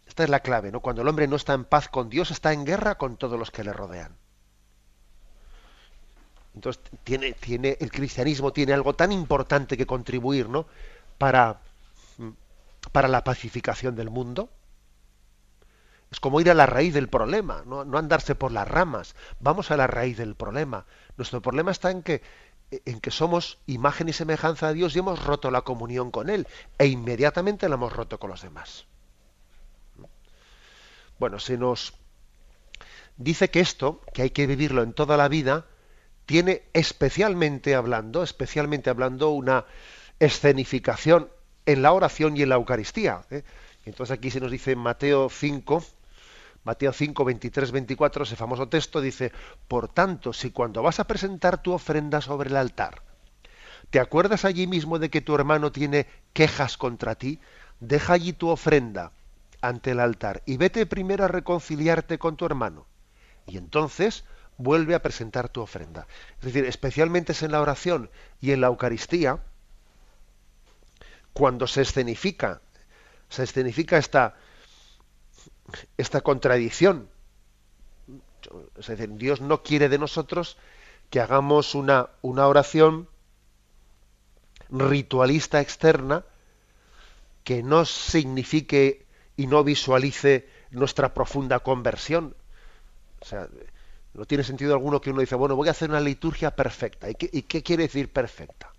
[0.07, 0.79] Esta es la clave, ¿no?
[0.79, 3.51] Cuando el hombre no está en paz con Dios, está en guerra con todos los
[3.51, 4.15] que le rodean.
[6.55, 10.67] Entonces, tiene, tiene, el cristianismo tiene algo tan importante que contribuir, ¿no?
[11.17, 11.59] Para,
[12.93, 14.49] para la pacificación del mundo.
[16.11, 17.81] Es como ir a la raíz del problema, ¿no?
[17.97, 19.15] andarse por las ramas.
[19.39, 20.85] Vamos a la raíz del problema.
[21.17, 22.21] Nuestro problema está en que
[22.85, 26.47] en que somos imagen y semejanza de Dios y hemos roto la comunión con Él
[26.77, 28.85] e inmediatamente la hemos roto con los demás.
[31.17, 31.93] Bueno, se nos
[33.17, 35.65] dice que esto, que hay que vivirlo en toda la vida,
[36.25, 39.65] tiene especialmente hablando, especialmente hablando una
[40.19, 41.29] escenificación
[41.65, 43.25] en la oración y en la Eucaristía.
[43.31, 43.43] ¿eh?
[43.85, 45.83] Entonces aquí se nos dice en Mateo 5,
[46.63, 49.31] Mateo 5, 23, 24, ese famoso texto dice,
[49.67, 53.01] por tanto, si cuando vas a presentar tu ofrenda sobre el altar,
[53.89, 57.39] te acuerdas allí mismo de que tu hermano tiene quejas contra ti,
[57.79, 59.11] deja allí tu ofrenda
[59.61, 62.85] ante el altar y vete primero a reconciliarte con tu hermano.
[63.47, 64.25] Y entonces
[64.57, 66.05] vuelve a presentar tu ofrenda.
[66.39, 68.09] Es decir, especialmente es en la oración
[68.41, 69.39] y en la Eucaristía,
[71.33, 72.61] cuando se escenifica,
[73.29, 74.35] se escenifica esta,
[75.97, 77.09] esta contradicción.
[78.77, 80.57] Es decir, Dios no quiere de nosotros
[81.09, 83.07] que hagamos una, una oración
[84.69, 86.23] ritualista externa
[87.43, 89.05] que no signifique
[89.35, 92.35] y no visualice nuestra profunda conversión.
[93.21, 93.47] O sea,
[94.13, 97.07] no tiene sentido alguno que uno dice, bueno, voy a hacer una liturgia perfecta.
[97.09, 98.71] ¿Y qué, quiere decir perfecta?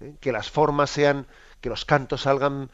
[0.00, 0.14] ¿Eh?
[0.20, 1.26] Que las formas sean,
[1.60, 2.70] que los cantos salgan,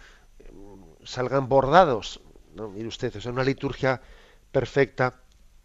[1.05, 2.21] salgan bordados.
[2.55, 2.69] ¿No?
[2.69, 4.01] Mire usted, es una liturgia
[4.53, 5.21] perfecta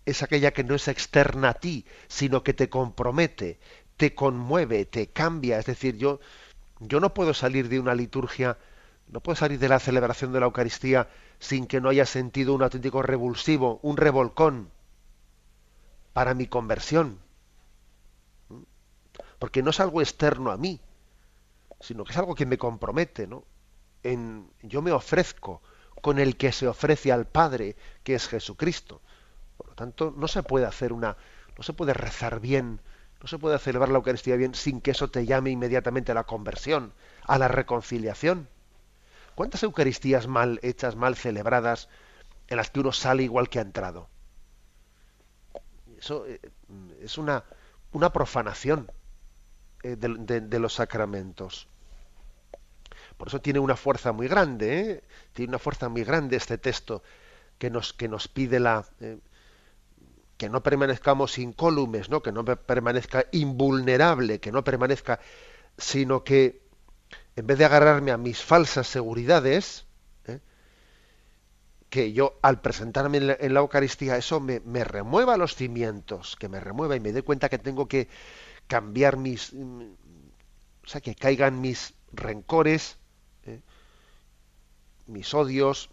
[0.05, 3.59] es aquella que no es externa a ti, sino que te compromete,
[3.97, 5.59] te conmueve, te cambia.
[5.59, 6.19] Es decir, yo,
[6.79, 8.57] yo no puedo salir de una liturgia,
[9.07, 11.09] no puedo salir de la celebración de la Eucaristía
[11.39, 14.69] sin que no haya sentido un auténtico revulsivo, un revolcón.
[16.13, 17.19] para mi conversión.
[19.39, 20.79] Porque no es algo externo a mí,
[21.81, 23.43] sino que es algo que me compromete, ¿no?
[24.03, 25.61] En, yo me ofrezco
[26.05, 29.01] con el que se ofrece al Padre, que es Jesucristo.
[29.57, 31.17] Por lo tanto, no se puede hacer una,
[31.57, 32.79] no se puede rezar bien,
[33.19, 36.25] no se puede celebrar la Eucaristía bien sin que eso te llame inmediatamente a la
[36.25, 36.93] conversión,
[37.23, 38.47] a la reconciliación.
[39.33, 41.89] ¿Cuántas Eucaristías mal hechas, mal celebradas,
[42.49, 44.07] en las que uno sale igual que ha entrado?
[45.97, 46.39] Eso eh,
[47.01, 47.43] es una,
[48.13, 48.91] profanación
[49.81, 51.67] eh, de, los sacramentos.
[53.17, 55.03] Por eso tiene una fuerza muy grande, ¿eh?
[55.33, 57.01] tiene una fuerza muy grande este texto
[57.57, 58.85] que nos, que nos pide la,
[60.37, 62.21] que no permanezcamos incólumes, ¿no?
[62.21, 65.19] que no permanezca invulnerable, que no permanezca,
[65.77, 66.61] sino que
[67.35, 69.85] en vez de agarrarme a mis falsas seguridades,
[70.27, 70.39] ¿eh?
[71.89, 76.95] que yo al presentarme en la, Eucaristía eso me, remueva los cimientos, que me remueva
[76.95, 78.09] y me dé cuenta que tengo que
[78.67, 79.81] cambiar mis, mm,
[80.83, 83.04] o sea, que caigan mis rencores, ¿eh?
[85.07, 85.89] Mis odios,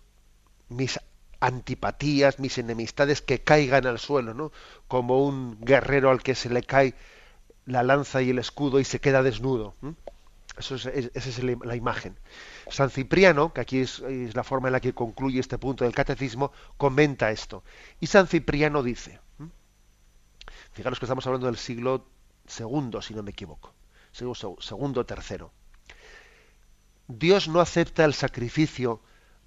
[0.68, 0.98] mis
[1.40, 4.52] antipatías, mis enemistades que caigan al suelo, ¿no?
[4.88, 6.94] Como un guerrero al que se le cae
[7.66, 9.74] la lanza y el escudo y se queda desnudo.
[10.56, 12.16] Eso es, esa es la imagen.
[12.70, 14.02] San Cipriano, que aquí es,
[14.34, 17.64] la forma en la que concluye este punto del catecismo, comenta esto.
[18.00, 19.18] Y San Cipriano dice,
[20.72, 22.06] fijaros que estamos hablando del siglo
[22.46, 23.74] segundo, si no me equivoco,
[24.12, 25.52] segundo, tercero.
[27.18, 29.00] Dios no acepta el sacrificio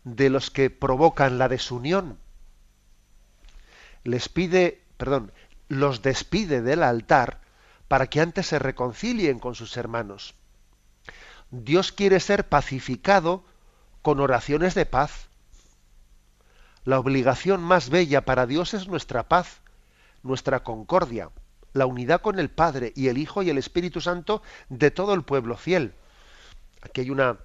[0.03, 2.19] de los que provocan la desunión.
[4.03, 5.31] Les pide, perdón,
[5.67, 7.41] los despide del altar
[7.87, 10.35] para que antes se reconcilien con sus hermanos.
[11.49, 13.43] Dios quiere ser pacificado
[14.03, 15.27] con oraciones de paz.
[16.83, 19.61] La obligación más bella para Dios es nuestra paz,
[20.21, 21.31] nuestra concordia,
[21.73, 25.23] la unidad con el Padre y el Hijo y el Espíritu Santo de todo el
[25.23, 25.95] pueblo fiel.
[26.83, 27.39] Aquí hay una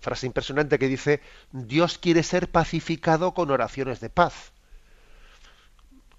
[0.00, 1.20] frase impresionante que dice,
[1.52, 4.52] Dios quiere ser pacificado con oraciones de paz.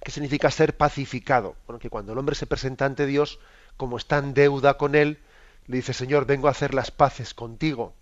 [0.03, 1.55] ¿Qué significa ser pacificado?
[1.65, 3.39] Bueno, que cuando el hombre se presenta ante Dios,
[3.75, 5.19] como está en deuda con Él,
[5.65, 7.93] le dice, Señor, vengo a hacer las paces contigo.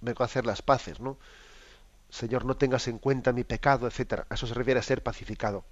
[0.00, 1.18] Vengo a hacer las paces, ¿no?
[2.08, 4.26] Señor, no tengas en cuenta mi pecado, etcétera.
[4.30, 5.64] A eso se refiere a ser pacificado.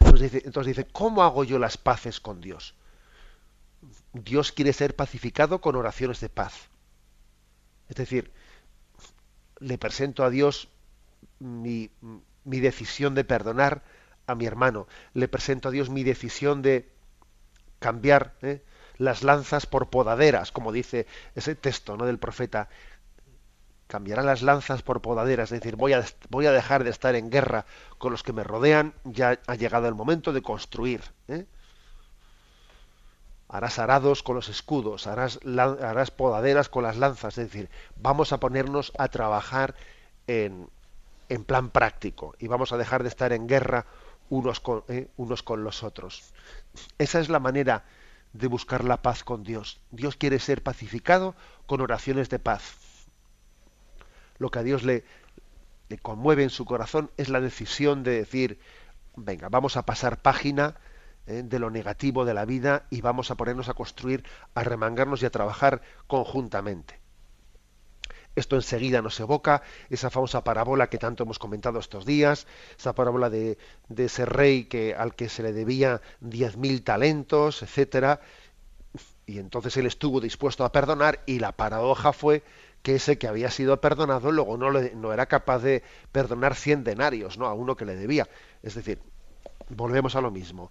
[0.00, 2.74] Entonces dice, entonces dice, ¿cómo hago yo las paces con Dios?
[4.12, 6.68] Dios quiere ser pacificado con oraciones de paz.
[7.92, 8.32] Es decir,
[9.58, 10.70] le presento a Dios
[11.40, 11.90] mi,
[12.42, 13.82] decisión de perdonar
[14.26, 16.88] a mi hermano, le presento a Dios mi decisión de
[17.80, 18.62] cambiar ¿eh?
[18.96, 22.06] las lanzas por podaderas, como dice ese texto ¿no?
[22.06, 22.70] del profeta.
[23.88, 27.28] Cambiará las lanzas por podaderas, es decir, voy a, voy a dejar de estar en
[27.28, 27.66] guerra
[27.98, 31.02] con los que me rodean, ya ha llegado el momento de construir.
[31.28, 31.44] ¿eh?
[33.52, 38.40] Harás arados con los escudos, harás, harás, podaderas con las lanzas, es decir, vamos a
[38.40, 39.74] ponernos a trabajar
[40.26, 40.70] en,
[41.28, 43.84] en plan práctico y vamos a dejar de estar en guerra
[44.30, 46.32] unos con, eh, unos con los otros.
[46.96, 47.84] Esa es la manera
[48.32, 49.80] de buscar la paz con Dios.
[49.90, 51.34] Dios quiere ser pacificado
[51.66, 52.76] con oraciones de paz.
[54.38, 55.04] Lo que a Dios le,
[55.90, 58.58] le conmueve en su corazón es la decisión de decir,
[59.14, 60.76] venga, vamos a pasar página,
[61.26, 61.42] ¿eh?
[61.44, 65.26] de lo negativo de la vida y vamos a ponernos a construir, a remangarnos y
[65.26, 67.00] a trabajar conjuntamente.
[68.34, 72.46] Esto enseguida nos evoca esa famosa parábola que tanto hemos comentado estos días,
[72.78, 73.58] esa parábola de,
[73.94, 78.20] ese rey que, al que se le debía diez mil talentos, etcétera,
[79.26, 82.42] y entonces él estuvo dispuesto a perdonar y la paradoja fue
[82.82, 87.38] que ese que había sido perdonado luego no, no era capaz de perdonar cien denarios
[87.38, 87.46] ¿no?
[87.46, 88.28] a uno que le debía.
[88.62, 88.98] Es decir,
[89.68, 90.70] volvemos a lo mismo.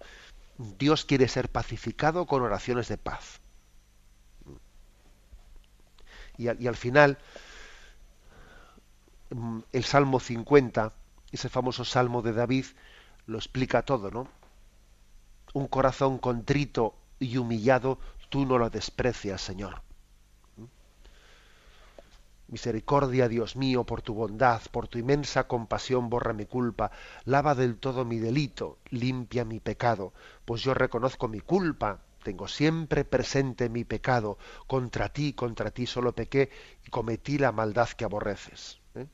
[0.77, 3.39] Dios quiere ser pacificado con oraciones de paz.
[6.37, 7.19] Y, al final,
[9.29, 10.93] mm, el Salmo 50,
[11.31, 12.65] ese famoso Salmo de David,
[13.27, 14.27] lo explica todo, ¿no?
[15.53, 17.99] Un corazón contrito y humillado,
[18.29, 19.81] tú no lo desprecias, Señor.
[22.51, 26.91] Misericordia, Dios mío, por tu bondad, por tu inmensa compasión, borra mi culpa,
[27.23, 33.05] lava del todo mi delito, limpia mi pecado, pues yo reconozco mi culpa, tengo siempre
[33.05, 34.37] presente mi pecado,
[34.67, 36.51] contra ti, contra ti solo pequé
[36.85, 38.79] y cometí la maldad que aborreces.
[38.95, 39.07] ¿eh?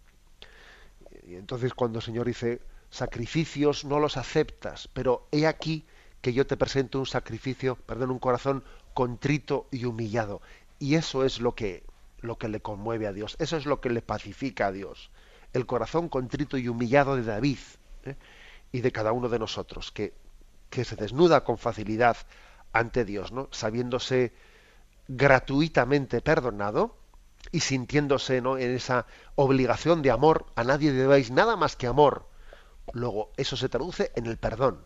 [1.28, 2.60] Y entonces cuando el Señor dice,
[2.90, 5.86] sacrificios no los aceptas, pero he aquí
[6.22, 8.64] que yo te presento un sacrificio, perdón, un corazón
[8.96, 10.42] contrito y humillado.
[10.80, 11.84] Y eso es lo que
[12.20, 15.12] lo que le conmueve a Dios, eso es lo que le pacifica a Dios.
[15.54, 17.60] El corazón contrito y humillado de David.
[18.04, 18.16] ¿eh?
[18.72, 20.14] y de cada uno de nosotros, que,
[20.70, 22.18] que se desnuda con facilidad
[22.74, 23.48] ante Dios, ¿no?
[23.52, 24.34] sabiéndose
[25.08, 26.98] gratuitamente perdonado
[27.52, 28.58] y sintiéndose ¿no?
[28.58, 29.06] en esa
[29.36, 32.28] obligación de amor, a nadie debéis nada más que amor.
[32.94, 34.86] Luego, eso se traduce en el perdón.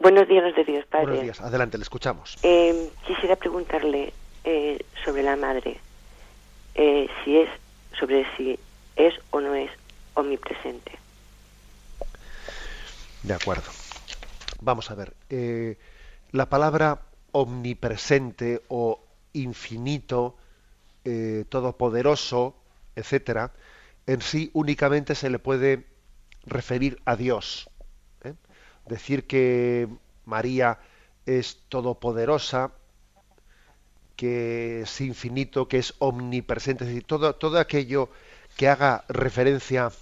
[0.00, 1.06] Buenos días, de Dios, Padre.
[1.06, 1.40] Buenos días.
[1.40, 2.38] Adelante, le escuchamos.
[2.42, 4.12] Eh, quisiera preguntarle
[4.44, 5.80] eh, sobre la madre,
[6.76, 7.48] eh, si es,
[7.98, 8.58] sobre si
[8.94, 9.70] es o no es
[10.14, 10.92] omnipresente.
[13.24, 13.70] De acuerdo.
[14.60, 15.14] Vamos a ver.
[16.32, 19.00] la palabra omnipresente o
[19.32, 20.36] infinito,
[21.48, 22.56] todopoderoso,
[22.96, 23.52] etcétera,
[24.06, 25.86] en sí únicamente se le puede
[26.46, 27.68] referir a Dios
[28.88, 29.88] decir que
[30.24, 30.78] María
[31.26, 32.72] es todopoderosa,
[34.16, 38.10] que es infinito, que es omnipresente, es decir, todo, todo aquello
[38.56, 39.92] que haga referencia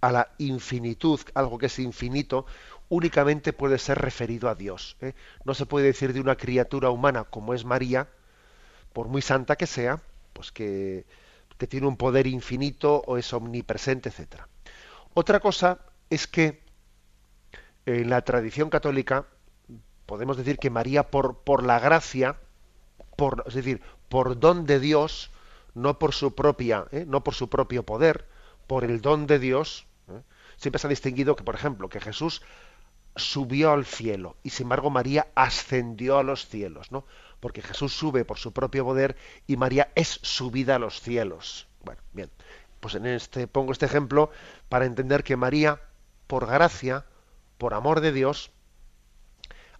[0.00, 2.46] a la infinitud, algo que es infinito,
[2.88, 4.96] únicamente puede ser referido a Dios.
[5.00, 5.14] ¿eh?
[5.44, 8.08] No se puede decir de una criatura humana como es María,
[8.92, 11.06] por muy santa que sea, pues que,
[11.56, 14.42] que tiene un poder infinito o es omnipresente, etc.
[15.14, 15.78] Otra cosa
[16.08, 16.62] es que
[17.86, 19.26] en la tradición católica
[20.06, 22.36] podemos decir que María por, por la gracia,
[23.16, 25.30] por, es decir, por don de Dios,
[25.74, 27.04] no por su propia, ¿eh?
[27.06, 28.26] no por su propio poder,
[28.66, 30.20] por el don de Dios, ¿eh?
[30.56, 32.42] siempre se ha distinguido que, por ejemplo, que Jesús
[33.16, 37.04] subió al cielo y sin embargo María ascendió a los cielos, ¿no?
[37.40, 39.16] Porque Jesús sube por su propio poder
[39.46, 41.68] y María es subida a los cielos.
[41.84, 42.30] Bueno, bien.
[42.80, 44.30] Pues en este pongo este ejemplo
[44.68, 45.80] para entender que María
[46.26, 47.04] por gracia
[47.60, 48.52] por amor de Dios,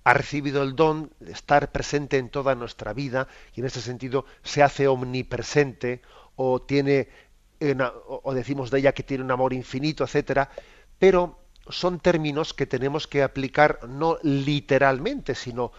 [0.05, 4.26] ha recibido el don de estar presente en toda nuestra vida y en ese sentido
[4.43, 6.03] se hace omnipresente
[6.37, 7.09] o tiene
[8.07, 10.51] o decimos de ella que tiene un amor infinito, etcétera,
[10.99, 15.72] pero son términos que tenemos que aplicar no literalmente, sino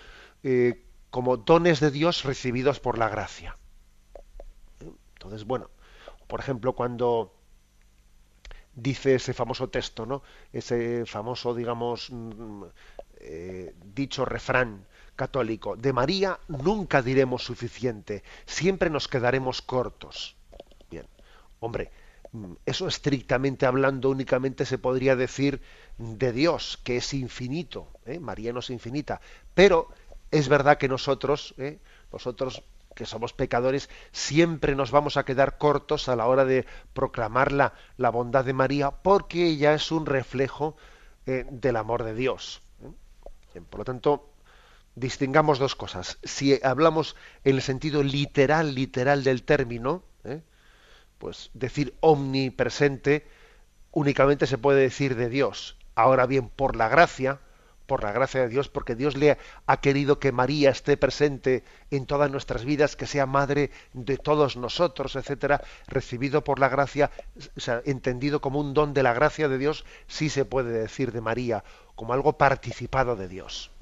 [0.43, 3.57] eh, como dones de Dios recibidos por la gracia.
[5.13, 5.69] Entonces, bueno,
[6.27, 7.33] por ejemplo, cuando
[8.73, 10.23] dice ese famoso texto, ¿no?
[10.53, 12.63] Ese famoso, digamos, mm,
[13.17, 20.35] eh, dicho refrán católico, de María nunca diremos suficiente, siempre nos quedaremos cortos.
[20.89, 21.05] Bien,
[21.59, 21.91] hombre,
[22.31, 25.61] mm, eso estrictamente hablando únicamente se podría decir
[25.97, 28.19] de Dios, que es infinito, ¿eh?
[28.19, 29.21] María no es infinita,
[29.53, 29.89] pero
[30.31, 31.79] es verdad que nosotros, ¿eh?
[32.11, 32.63] nosotros
[32.95, 37.73] que somos pecadores, siempre nos vamos a quedar cortos a la hora de proclamar la,
[38.11, 40.75] bondad de María, porque ella es un reflejo
[41.25, 42.61] eh, del amor de Dios.
[43.55, 43.61] ¿eh?
[43.69, 44.29] por lo tanto,
[44.95, 46.17] distingamos dos cosas.
[46.23, 50.41] Si hablamos en el sentido literal, literal del término, ¿eh?
[51.17, 53.27] pues decir omnipresente
[53.91, 55.77] únicamente se puede decir de Dios.
[55.95, 57.39] Ahora bien, por la gracia,
[57.91, 62.05] por la gracia de Dios, porque Dios le ha querido que María esté presente en
[62.05, 67.11] todas nuestras vidas, que sea madre de todos nosotros, etcétera, recibido por la gracia,
[67.57, 71.11] o sea, entendido como un don de la gracia de Dios, sí se puede decir
[71.11, 71.65] de María,
[71.95, 73.73] como algo participado de Dios.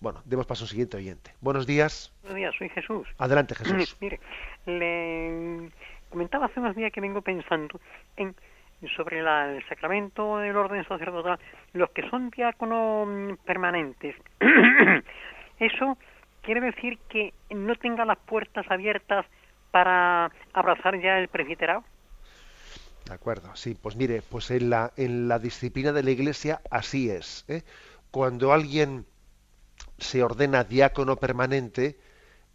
[0.00, 1.30] Bueno, demos paso al siguiente oyente.
[1.40, 2.12] Buenos días.
[2.22, 3.06] Buenos días, soy Jesús.
[3.18, 3.96] Adelante, Jesús.
[4.00, 4.18] Mire,
[4.66, 5.70] le
[6.10, 7.80] comentaba hace unos días que vengo pensando
[8.16, 8.34] en
[8.96, 11.38] sobre el sacramento del orden sacerdotal,
[11.72, 14.14] los que son diáconos mm, permanentes,
[15.58, 15.96] eso
[16.42, 19.26] quiere decir que no tenga las puertas abiertas
[19.70, 21.84] para abrazar ya el presbiterado.
[23.06, 27.10] De acuerdo, sí, pues mire, pues en la, en la disciplina de la Iglesia así
[27.10, 27.44] es.
[27.48, 27.62] ¿eh?
[28.10, 29.04] Cuando alguien
[29.98, 31.98] se ordena diácono permanente,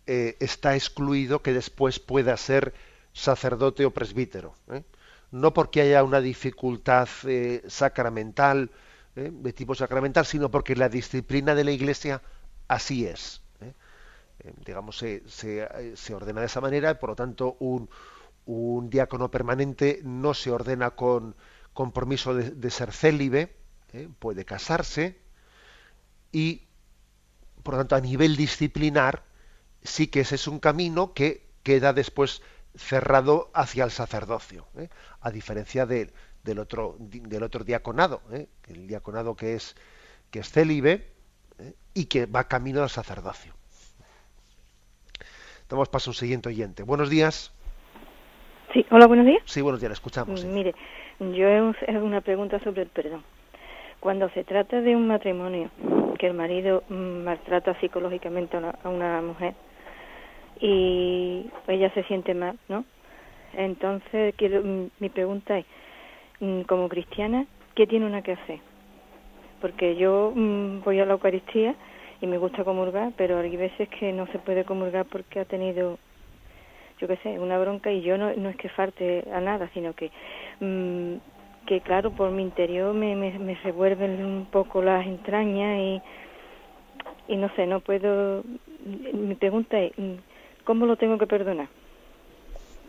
[0.08, 2.74] eh, está excluido que después pueda ser
[3.14, 4.56] sacerdote o presbítero.
[4.72, 4.84] ¿eh?
[5.32, 7.08] No porque haya una dificultad
[7.68, 8.72] sacramental,
[9.16, 12.22] de tipo sacramental, sino porque la disciplina de la Iglesia
[12.68, 13.42] así es.
[14.66, 17.90] digamos, se, se, ordena de esa manera por lo tanto un,
[18.46, 21.36] un diácono permanente no se ordena con
[21.74, 23.56] compromiso de, ser célibe,
[23.94, 24.10] ¿eh?
[24.20, 25.20] puede casarse
[26.32, 26.64] y,
[27.64, 29.24] por lo tanto, a nivel disciplinar,
[29.84, 32.42] sí que ese es un camino que queda después
[32.80, 34.90] cerrado hacia el sacerdocio, ¿eh?
[35.22, 36.12] a diferencia del,
[36.58, 38.48] otro, del otro diaconado, ¿eh?
[38.68, 39.76] el diaconado que es,
[40.32, 41.08] que es célibe
[41.94, 43.54] y que va camino al sacerdocio.
[45.70, 46.82] Damos paso a un siguiente oyente.
[46.82, 47.54] Buenos días.
[48.74, 49.42] Sí, hola, buenos días.
[49.46, 50.44] Sí, buenos días, escuchamos.
[50.46, 50.74] Mire,
[51.20, 53.24] yo he una pregunta sobre el perdón.
[54.00, 55.70] Cuando se trata de un matrimonio
[56.18, 59.54] que el marido maltrata psicológicamente a una, mujer
[60.60, 62.86] y ella se siente mal, ¿no?
[63.54, 64.62] Entonces, quiero,
[65.00, 65.66] mi pregunta es,
[66.40, 67.46] mm, como cristiana,
[67.76, 68.60] ¿qué tiene una que hacer?
[69.62, 71.76] Porque yo mm, voy a la Eucaristía
[72.22, 75.98] y me gusta comulgar, pero hay veces que no se puede comulgar porque ha tenido
[77.00, 79.94] yo qué sé, una bronca y yo no, no es que falte a nada, sino
[79.94, 80.12] que,
[80.60, 81.16] mm,
[81.66, 86.02] que claro, por mi interior me, me, revuelven un poco las entrañas y,
[87.30, 88.44] y no sé, no puedo...
[89.14, 90.16] Mi pregunta es, mm,
[90.64, 91.68] ¿cómo lo tengo que perdonar?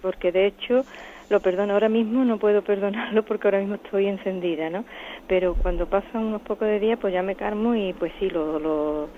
[0.02, 0.84] Porque de hecho
[1.28, 4.84] lo perdono ahora mismo, no puedo perdonarlo porque ahora mismo estoy encendida, ¿no?
[5.28, 8.58] Pero cuando pasan unos pocos de días, pues ya me calmo y pues sí, lo,
[8.58, 9.08] lo,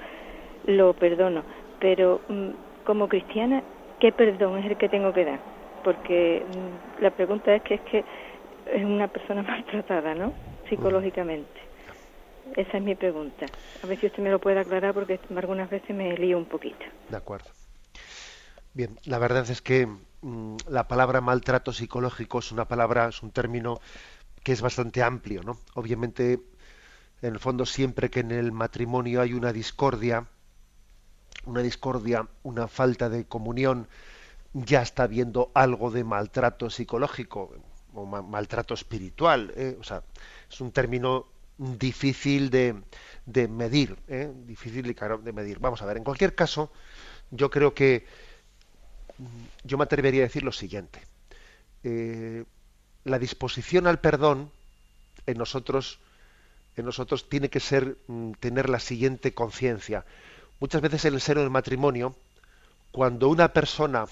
[0.66, 1.42] lo perdono.
[1.80, 2.50] Pero mm,
[2.84, 3.62] como cristiana,
[3.98, 5.40] ¿qué perdón es el que tengo que dar?
[5.82, 8.04] Porque mm, la pregunta es que es que
[8.66, 10.32] es una persona maltratada, ¿no?
[10.68, 11.60] Psicológicamente.
[12.56, 13.48] Esa es mi pregunta.
[13.82, 16.84] A ver si usted me lo puede aclarar porque algunas veces me lío un poquito.
[17.08, 17.46] De acuerdo.
[18.74, 19.86] Bien, la verdad es que
[20.22, 23.80] mm, la palabra maltrato psicológico es una palabra, es un término
[24.42, 25.58] que es bastante amplio, ¿no?
[25.74, 26.42] Obviamente,
[27.22, 30.28] en el fondo, siempre que en el matrimonio hay una discordia,
[31.44, 33.88] una discordia, una falta de comunión,
[34.52, 37.54] ya está habiendo algo de maltrato psicológico
[37.94, 39.52] o maltrato espiritual.
[39.56, 39.76] ¿eh?
[39.80, 40.02] O sea,
[40.50, 41.26] es un término
[41.58, 42.82] difícil de,
[43.26, 44.32] de medir, ¿eh?
[44.46, 45.58] difícil de medir.
[45.58, 46.72] Vamos a ver, en cualquier caso,
[47.30, 48.06] yo creo que
[49.64, 51.00] yo me atrevería a decir lo siguiente.
[51.84, 52.44] Eh,
[53.04, 54.50] la disposición al perdón
[55.26, 55.98] en nosotros,
[56.76, 60.04] en nosotros tiene que ser mm, tener la siguiente conciencia.
[60.60, 62.14] Muchas veces en el seno del matrimonio,
[62.92, 64.06] cuando una persona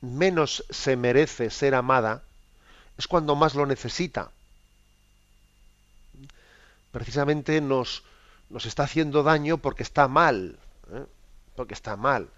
[0.00, 2.22] menos se merece ser amada,
[2.96, 4.30] es cuando más lo necesita.
[6.92, 8.02] Precisamente nos,
[8.50, 10.58] nos está haciendo daño porque está mal,
[10.92, 11.06] ¿eh?
[11.56, 12.28] porque está mal.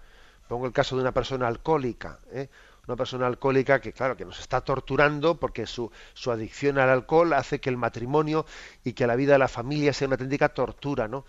[0.47, 2.49] Pongo el caso de una persona alcohólica, ¿eh?
[2.87, 7.33] una persona alcohólica que, claro, que nos está torturando porque su, su, adicción al alcohol
[7.33, 8.45] hace que el matrimonio
[8.83, 11.25] y que la vida de la familia sea una auténtica tortura, ¿no?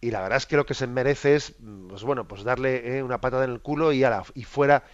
[0.00, 1.54] y la verdad es que lo que se merece es
[1.88, 4.84] pues bueno pues darle eh, una patada en el culo y, y fuera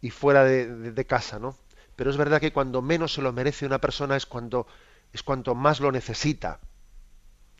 [0.00, 1.56] y fuera de, casa no
[1.96, 4.66] pero es verdad que cuando menos se lo merece una persona es cuando
[5.12, 6.60] es cuanto más lo necesita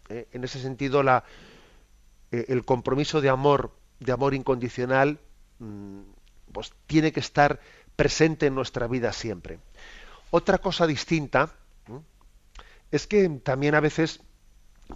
[0.09, 1.25] eh, en ese sentido la
[2.31, 5.19] eh, el compromiso de amor de amor incondicional
[5.59, 6.01] mm,
[6.53, 7.61] pues tiene que estar
[7.97, 9.59] presente en nuestra vida siempre
[10.31, 11.53] otra cosa distinta
[12.91, 14.21] es que también a veces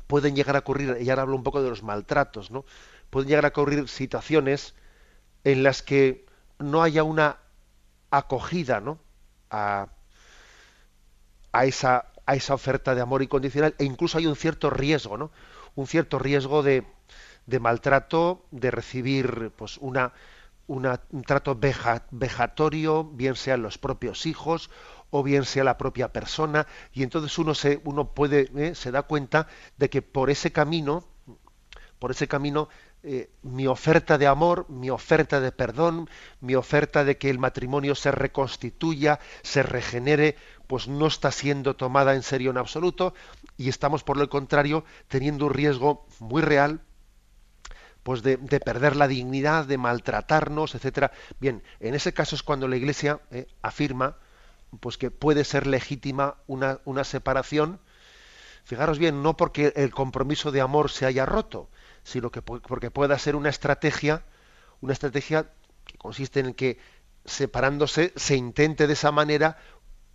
[0.06, 2.64] pueden llegar a ocurrir, y ahora hablo un poco de los maltratos, ¿no?
[3.10, 4.74] Pueden llegar a ocurrir situaciones
[5.44, 6.24] en las que
[6.58, 7.38] no haya una
[8.10, 8.98] acogida, ¿no?
[9.50, 9.88] A,
[11.52, 15.30] a, esa, a esa oferta de amor incondicional e incluso hay un cierto riesgo, ¿no?
[15.74, 16.84] Un cierto riesgo de,
[17.46, 20.12] de maltrato, de recibir pues una,
[20.66, 21.58] un trato
[22.10, 24.70] vejatorio, bien sean los propios hijos
[25.10, 29.02] o bien sea la propia persona, y entonces uno se, uno puede, eh, se da
[29.02, 31.04] cuenta de que por ese camino,
[31.98, 32.70] por ese camino,
[33.02, 36.08] eh, mi oferta de amor, mi oferta de perdón,
[36.40, 40.36] mi oferta de que el matrimonio se reconstituya, se regenere,
[40.66, 43.12] pues no está siendo tomada en serio en absoluto,
[43.58, 46.80] y estamos por lo contrario teniendo un riesgo muy real
[48.02, 51.12] pues de, perder la dignidad, de maltratarnos, etcétera.
[51.40, 54.16] Bien, en ese caso es cuando la Iglesia eh, afirma
[54.80, 57.78] pues que puede ser legítima una, una separación,
[58.64, 61.68] fijaros bien, no porque el compromiso de amor se haya roto,
[62.04, 64.24] sino que porque pueda ser una estrategia,
[64.80, 65.50] una estrategia
[65.84, 66.78] que consiste en que
[67.24, 69.58] separándose se intente de esa manera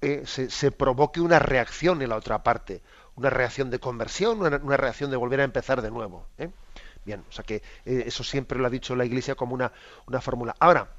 [0.01, 2.83] eh, se, provoque una reacción en la otra parte,
[3.15, 6.27] una reacción de conversión, una, reacción de volver a empezar de nuevo.
[6.37, 6.49] ¿eh?
[7.07, 9.71] Bien, o sea que eh, eso siempre lo ha dicho la Iglesia como una,
[10.07, 10.53] una fórmula.
[10.59, 10.89] Ahora,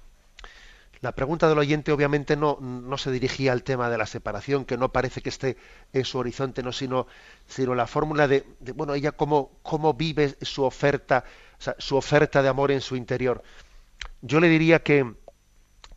[1.03, 4.79] la pregunta del oyente obviamente no, no, se dirigía al tema de la separación, que
[4.79, 5.59] no parece que esté
[5.93, 7.09] en su horizonte, no, sino,
[7.47, 11.25] sino la fórmula de, bueno, ella cómo, cómo vive su oferta,
[11.77, 13.43] su oferta de amor en su interior.
[14.23, 15.13] Yo le diría que,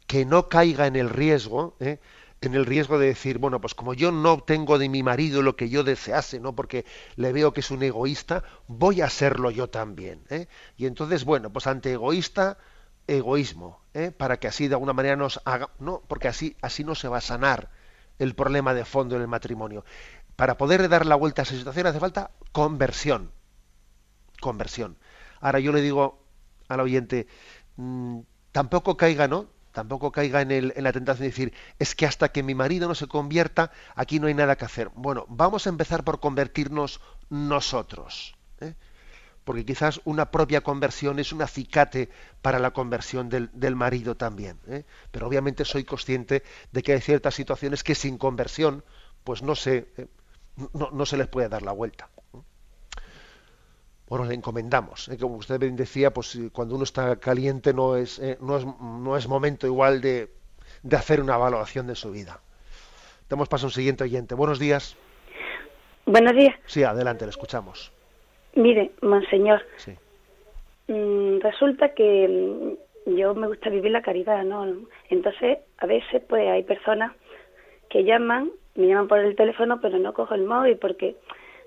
[0.07, 1.99] que no caiga en el riesgo, ¿eh?
[2.41, 5.55] En el riesgo de decir, bueno, pues como yo no obtengo de mi marido lo
[5.55, 6.55] que yo desease, ¿no?
[6.55, 6.85] Porque
[7.15, 10.23] le veo que es un egoísta, voy a serlo yo también.
[10.29, 10.47] ¿eh?
[10.75, 12.57] Y entonces, bueno, pues ante egoísta,
[13.05, 14.11] egoísmo, ¿eh?
[14.11, 17.19] para que así de alguna manera nos haga, no, porque así, así no se va
[17.19, 17.69] a sanar
[18.17, 19.85] el problema de fondo en el matrimonio.
[20.35, 23.31] Para poder dar la vuelta a esa situación hace falta conversión.
[24.39, 24.97] Conversión.
[25.41, 26.23] Ahora yo le digo
[26.69, 27.27] al oyente,
[27.75, 28.21] mm,
[28.51, 29.47] tampoco caiga, ¿no?
[29.71, 32.95] Tampoco caiga en, en la tentación de decir, es que hasta que mi marido no
[32.95, 34.89] se convierta, aquí no hay nada que hacer.
[34.95, 36.99] Bueno, vamos a empezar por convertirnos
[37.29, 38.35] nosotros.
[38.59, 38.75] ¿eh?
[39.43, 42.09] porque quizás una propia conversión es un acicate
[42.41, 44.59] para la conversión del, marido también.
[44.67, 44.85] ¿eh?
[45.11, 48.83] Pero obviamente soy consciente de que hay ciertas situaciones que sin conversión,
[49.23, 50.07] pues no se, eh,
[50.73, 52.09] no, se les puede dar la vuelta.
[54.11, 55.07] Bueno, le encomendamos.
[55.07, 55.17] ¿eh?
[55.17, 59.25] Como usted bien decía, pues cuando uno está caliente no es, no es, no es
[59.25, 60.27] momento igual de,
[60.83, 62.41] de hacer una evaluación de su vida.
[63.29, 64.35] Damos paso a un siguiente oyente.
[64.35, 64.97] Buenos días.
[66.05, 66.53] Buenos días.
[66.65, 67.93] Sí, adelante, le escuchamos.
[68.53, 69.61] Mire, monseñor,
[70.89, 72.75] mm, resulta que
[73.07, 74.65] mm, yo me gusta vivir la caridad, ¿no?
[75.09, 77.13] Entonces, a veces, pues hay personas
[77.89, 81.15] que llaman, me llaman por el teléfono, pero no cojo el móvil porque,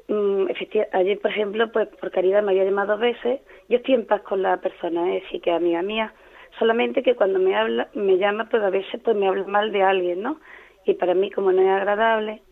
[0.08, 0.46] mm,
[0.92, 3.40] ayer, por ejemplo, pues por caridad me había llamado dos veces.
[3.68, 6.12] Yo estoy en paz con la persona, es decir, que amiga mía.
[6.58, 9.82] Solamente que cuando me habla, me llama, pues a veces pues me habla mal de
[9.82, 10.40] alguien, ¿no?
[10.84, 12.42] Y para mí, como no es agradable,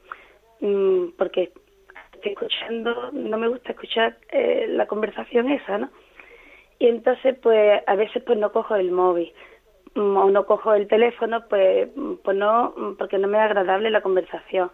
[1.19, 1.53] porque
[2.23, 5.91] escuchando, no me gusta escuchar eh, la conversación esa, ¿no?
[6.79, 9.33] Y entonces, pues, a veces, pues, no cojo el móvil
[9.95, 11.89] mm, o no cojo el teléfono, pues,
[12.25, 14.71] pues no, porque no me es agradable la conversación.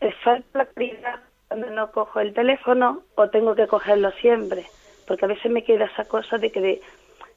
[0.00, 4.66] Es falta la claridad cuando no cojo el teléfono o tengo que cogerlo siempre,
[5.06, 6.80] porque a veces me queda esa cosa de que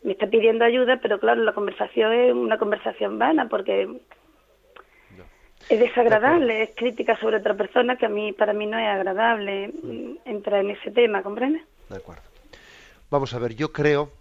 [0.04, 3.90] me está pidiendo ayuda, pero claro, la conversación es una conversación vana, porque
[5.70, 9.70] es desagradable, es crítica sobre otra persona que a mí, para mí no es agradable
[9.70, 11.64] mm, entrar en ese tema, ¿comprende?
[11.90, 12.24] De acuerdo.
[13.10, 14.12] Vamos a ver, yo creo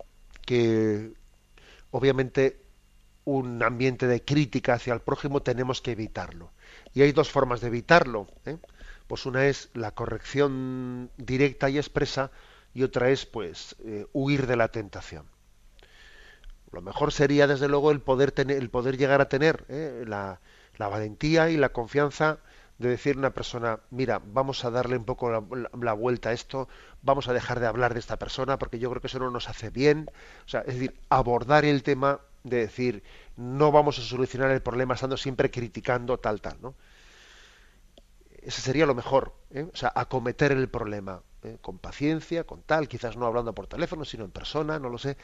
[0.47, 1.11] que
[1.91, 2.59] obviamente
[3.25, 6.51] un ambiente de crítica hacia el prójimo tenemos que evitarlo.
[6.95, 8.27] Y hay dos formas de evitarlo.
[8.47, 8.57] ¿eh?
[9.11, 12.31] Pues una es la corrección directa y expresa
[12.73, 15.27] y otra es pues eh, huir de la tentación.
[16.71, 20.05] Lo mejor sería desde luego el poder tener, el poder llegar a tener ¿eh?
[20.07, 20.41] la,
[20.77, 22.39] la valentía y la confianza
[22.79, 26.69] de decir a una persona, mira, vamos a darle un poco la, vuelta a esto,
[27.03, 29.49] vamos a dejar de hablar de esta persona porque yo creo que eso no nos
[29.49, 30.09] hace bien.
[30.47, 33.03] O sea, es decir, abordar el tema de decir,
[33.37, 36.77] no vamos a solucionar el problema estando siempre criticando tal, tal, ¿no?
[38.43, 39.67] Ese sería lo mejor, ¿eh?
[39.73, 41.59] o sea, acometer el problema ¿eh?
[41.61, 45.17] con paciencia, con tal, quizás no hablando por teléfono, sino en persona, no lo sé,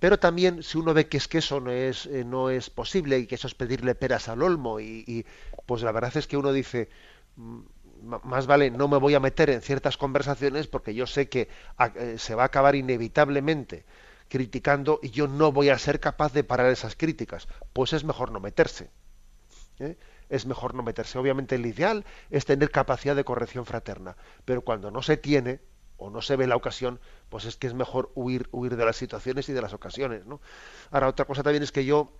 [0.00, 3.18] pero también si uno ve que es que eso no es, eh, no es posible
[3.18, 5.26] y que eso es pedirle peras al olmo y,
[5.66, 6.88] pues la verdad es que uno dice
[7.36, 7.60] mm,
[8.22, 11.48] más vale no me voy a meter en ciertas conversaciones porque yo sé que
[12.16, 13.84] se va a acabar inevitablemente
[14.28, 17.48] criticando y yo no voy a ser capaz de parar esas críticas.
[17.72, 18.90] Pues es mejor no meterse.
[20.28, 21.18] Es mejor no meterse.
[21.18, 25.60] Obviamente el ideal es tener capacidad de corrección fraterna, pero cuando no se tiene,
[25.98, 28.96] o no se ve la ocasión, pues es que es mejor huir, huir de las
[28.96, 30.40] situaciones y de las ocasiones, ¿no?
[30.90, 32.12] Ahora, otra cosa también es que yo,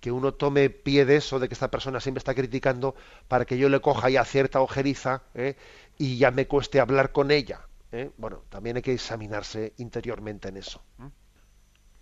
[0.00, 2.94] que uno tome pie de eso, de que esta persona siempre está criticando,
[3.26, 5.56] para que yo le coja ya cierta ojeriza ¿eh?
[5.98, 7.66] y ya me cueste hablar con ella.
[7.90, 8.10] ¿eh?
[8.16, 10.80] Bueno, también hay que examinarse interiormente en eso.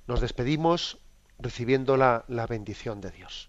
[0.07, 0.99] Nos despedimos
[1.39, 3.49] recibiendo la, la bendición de Dios.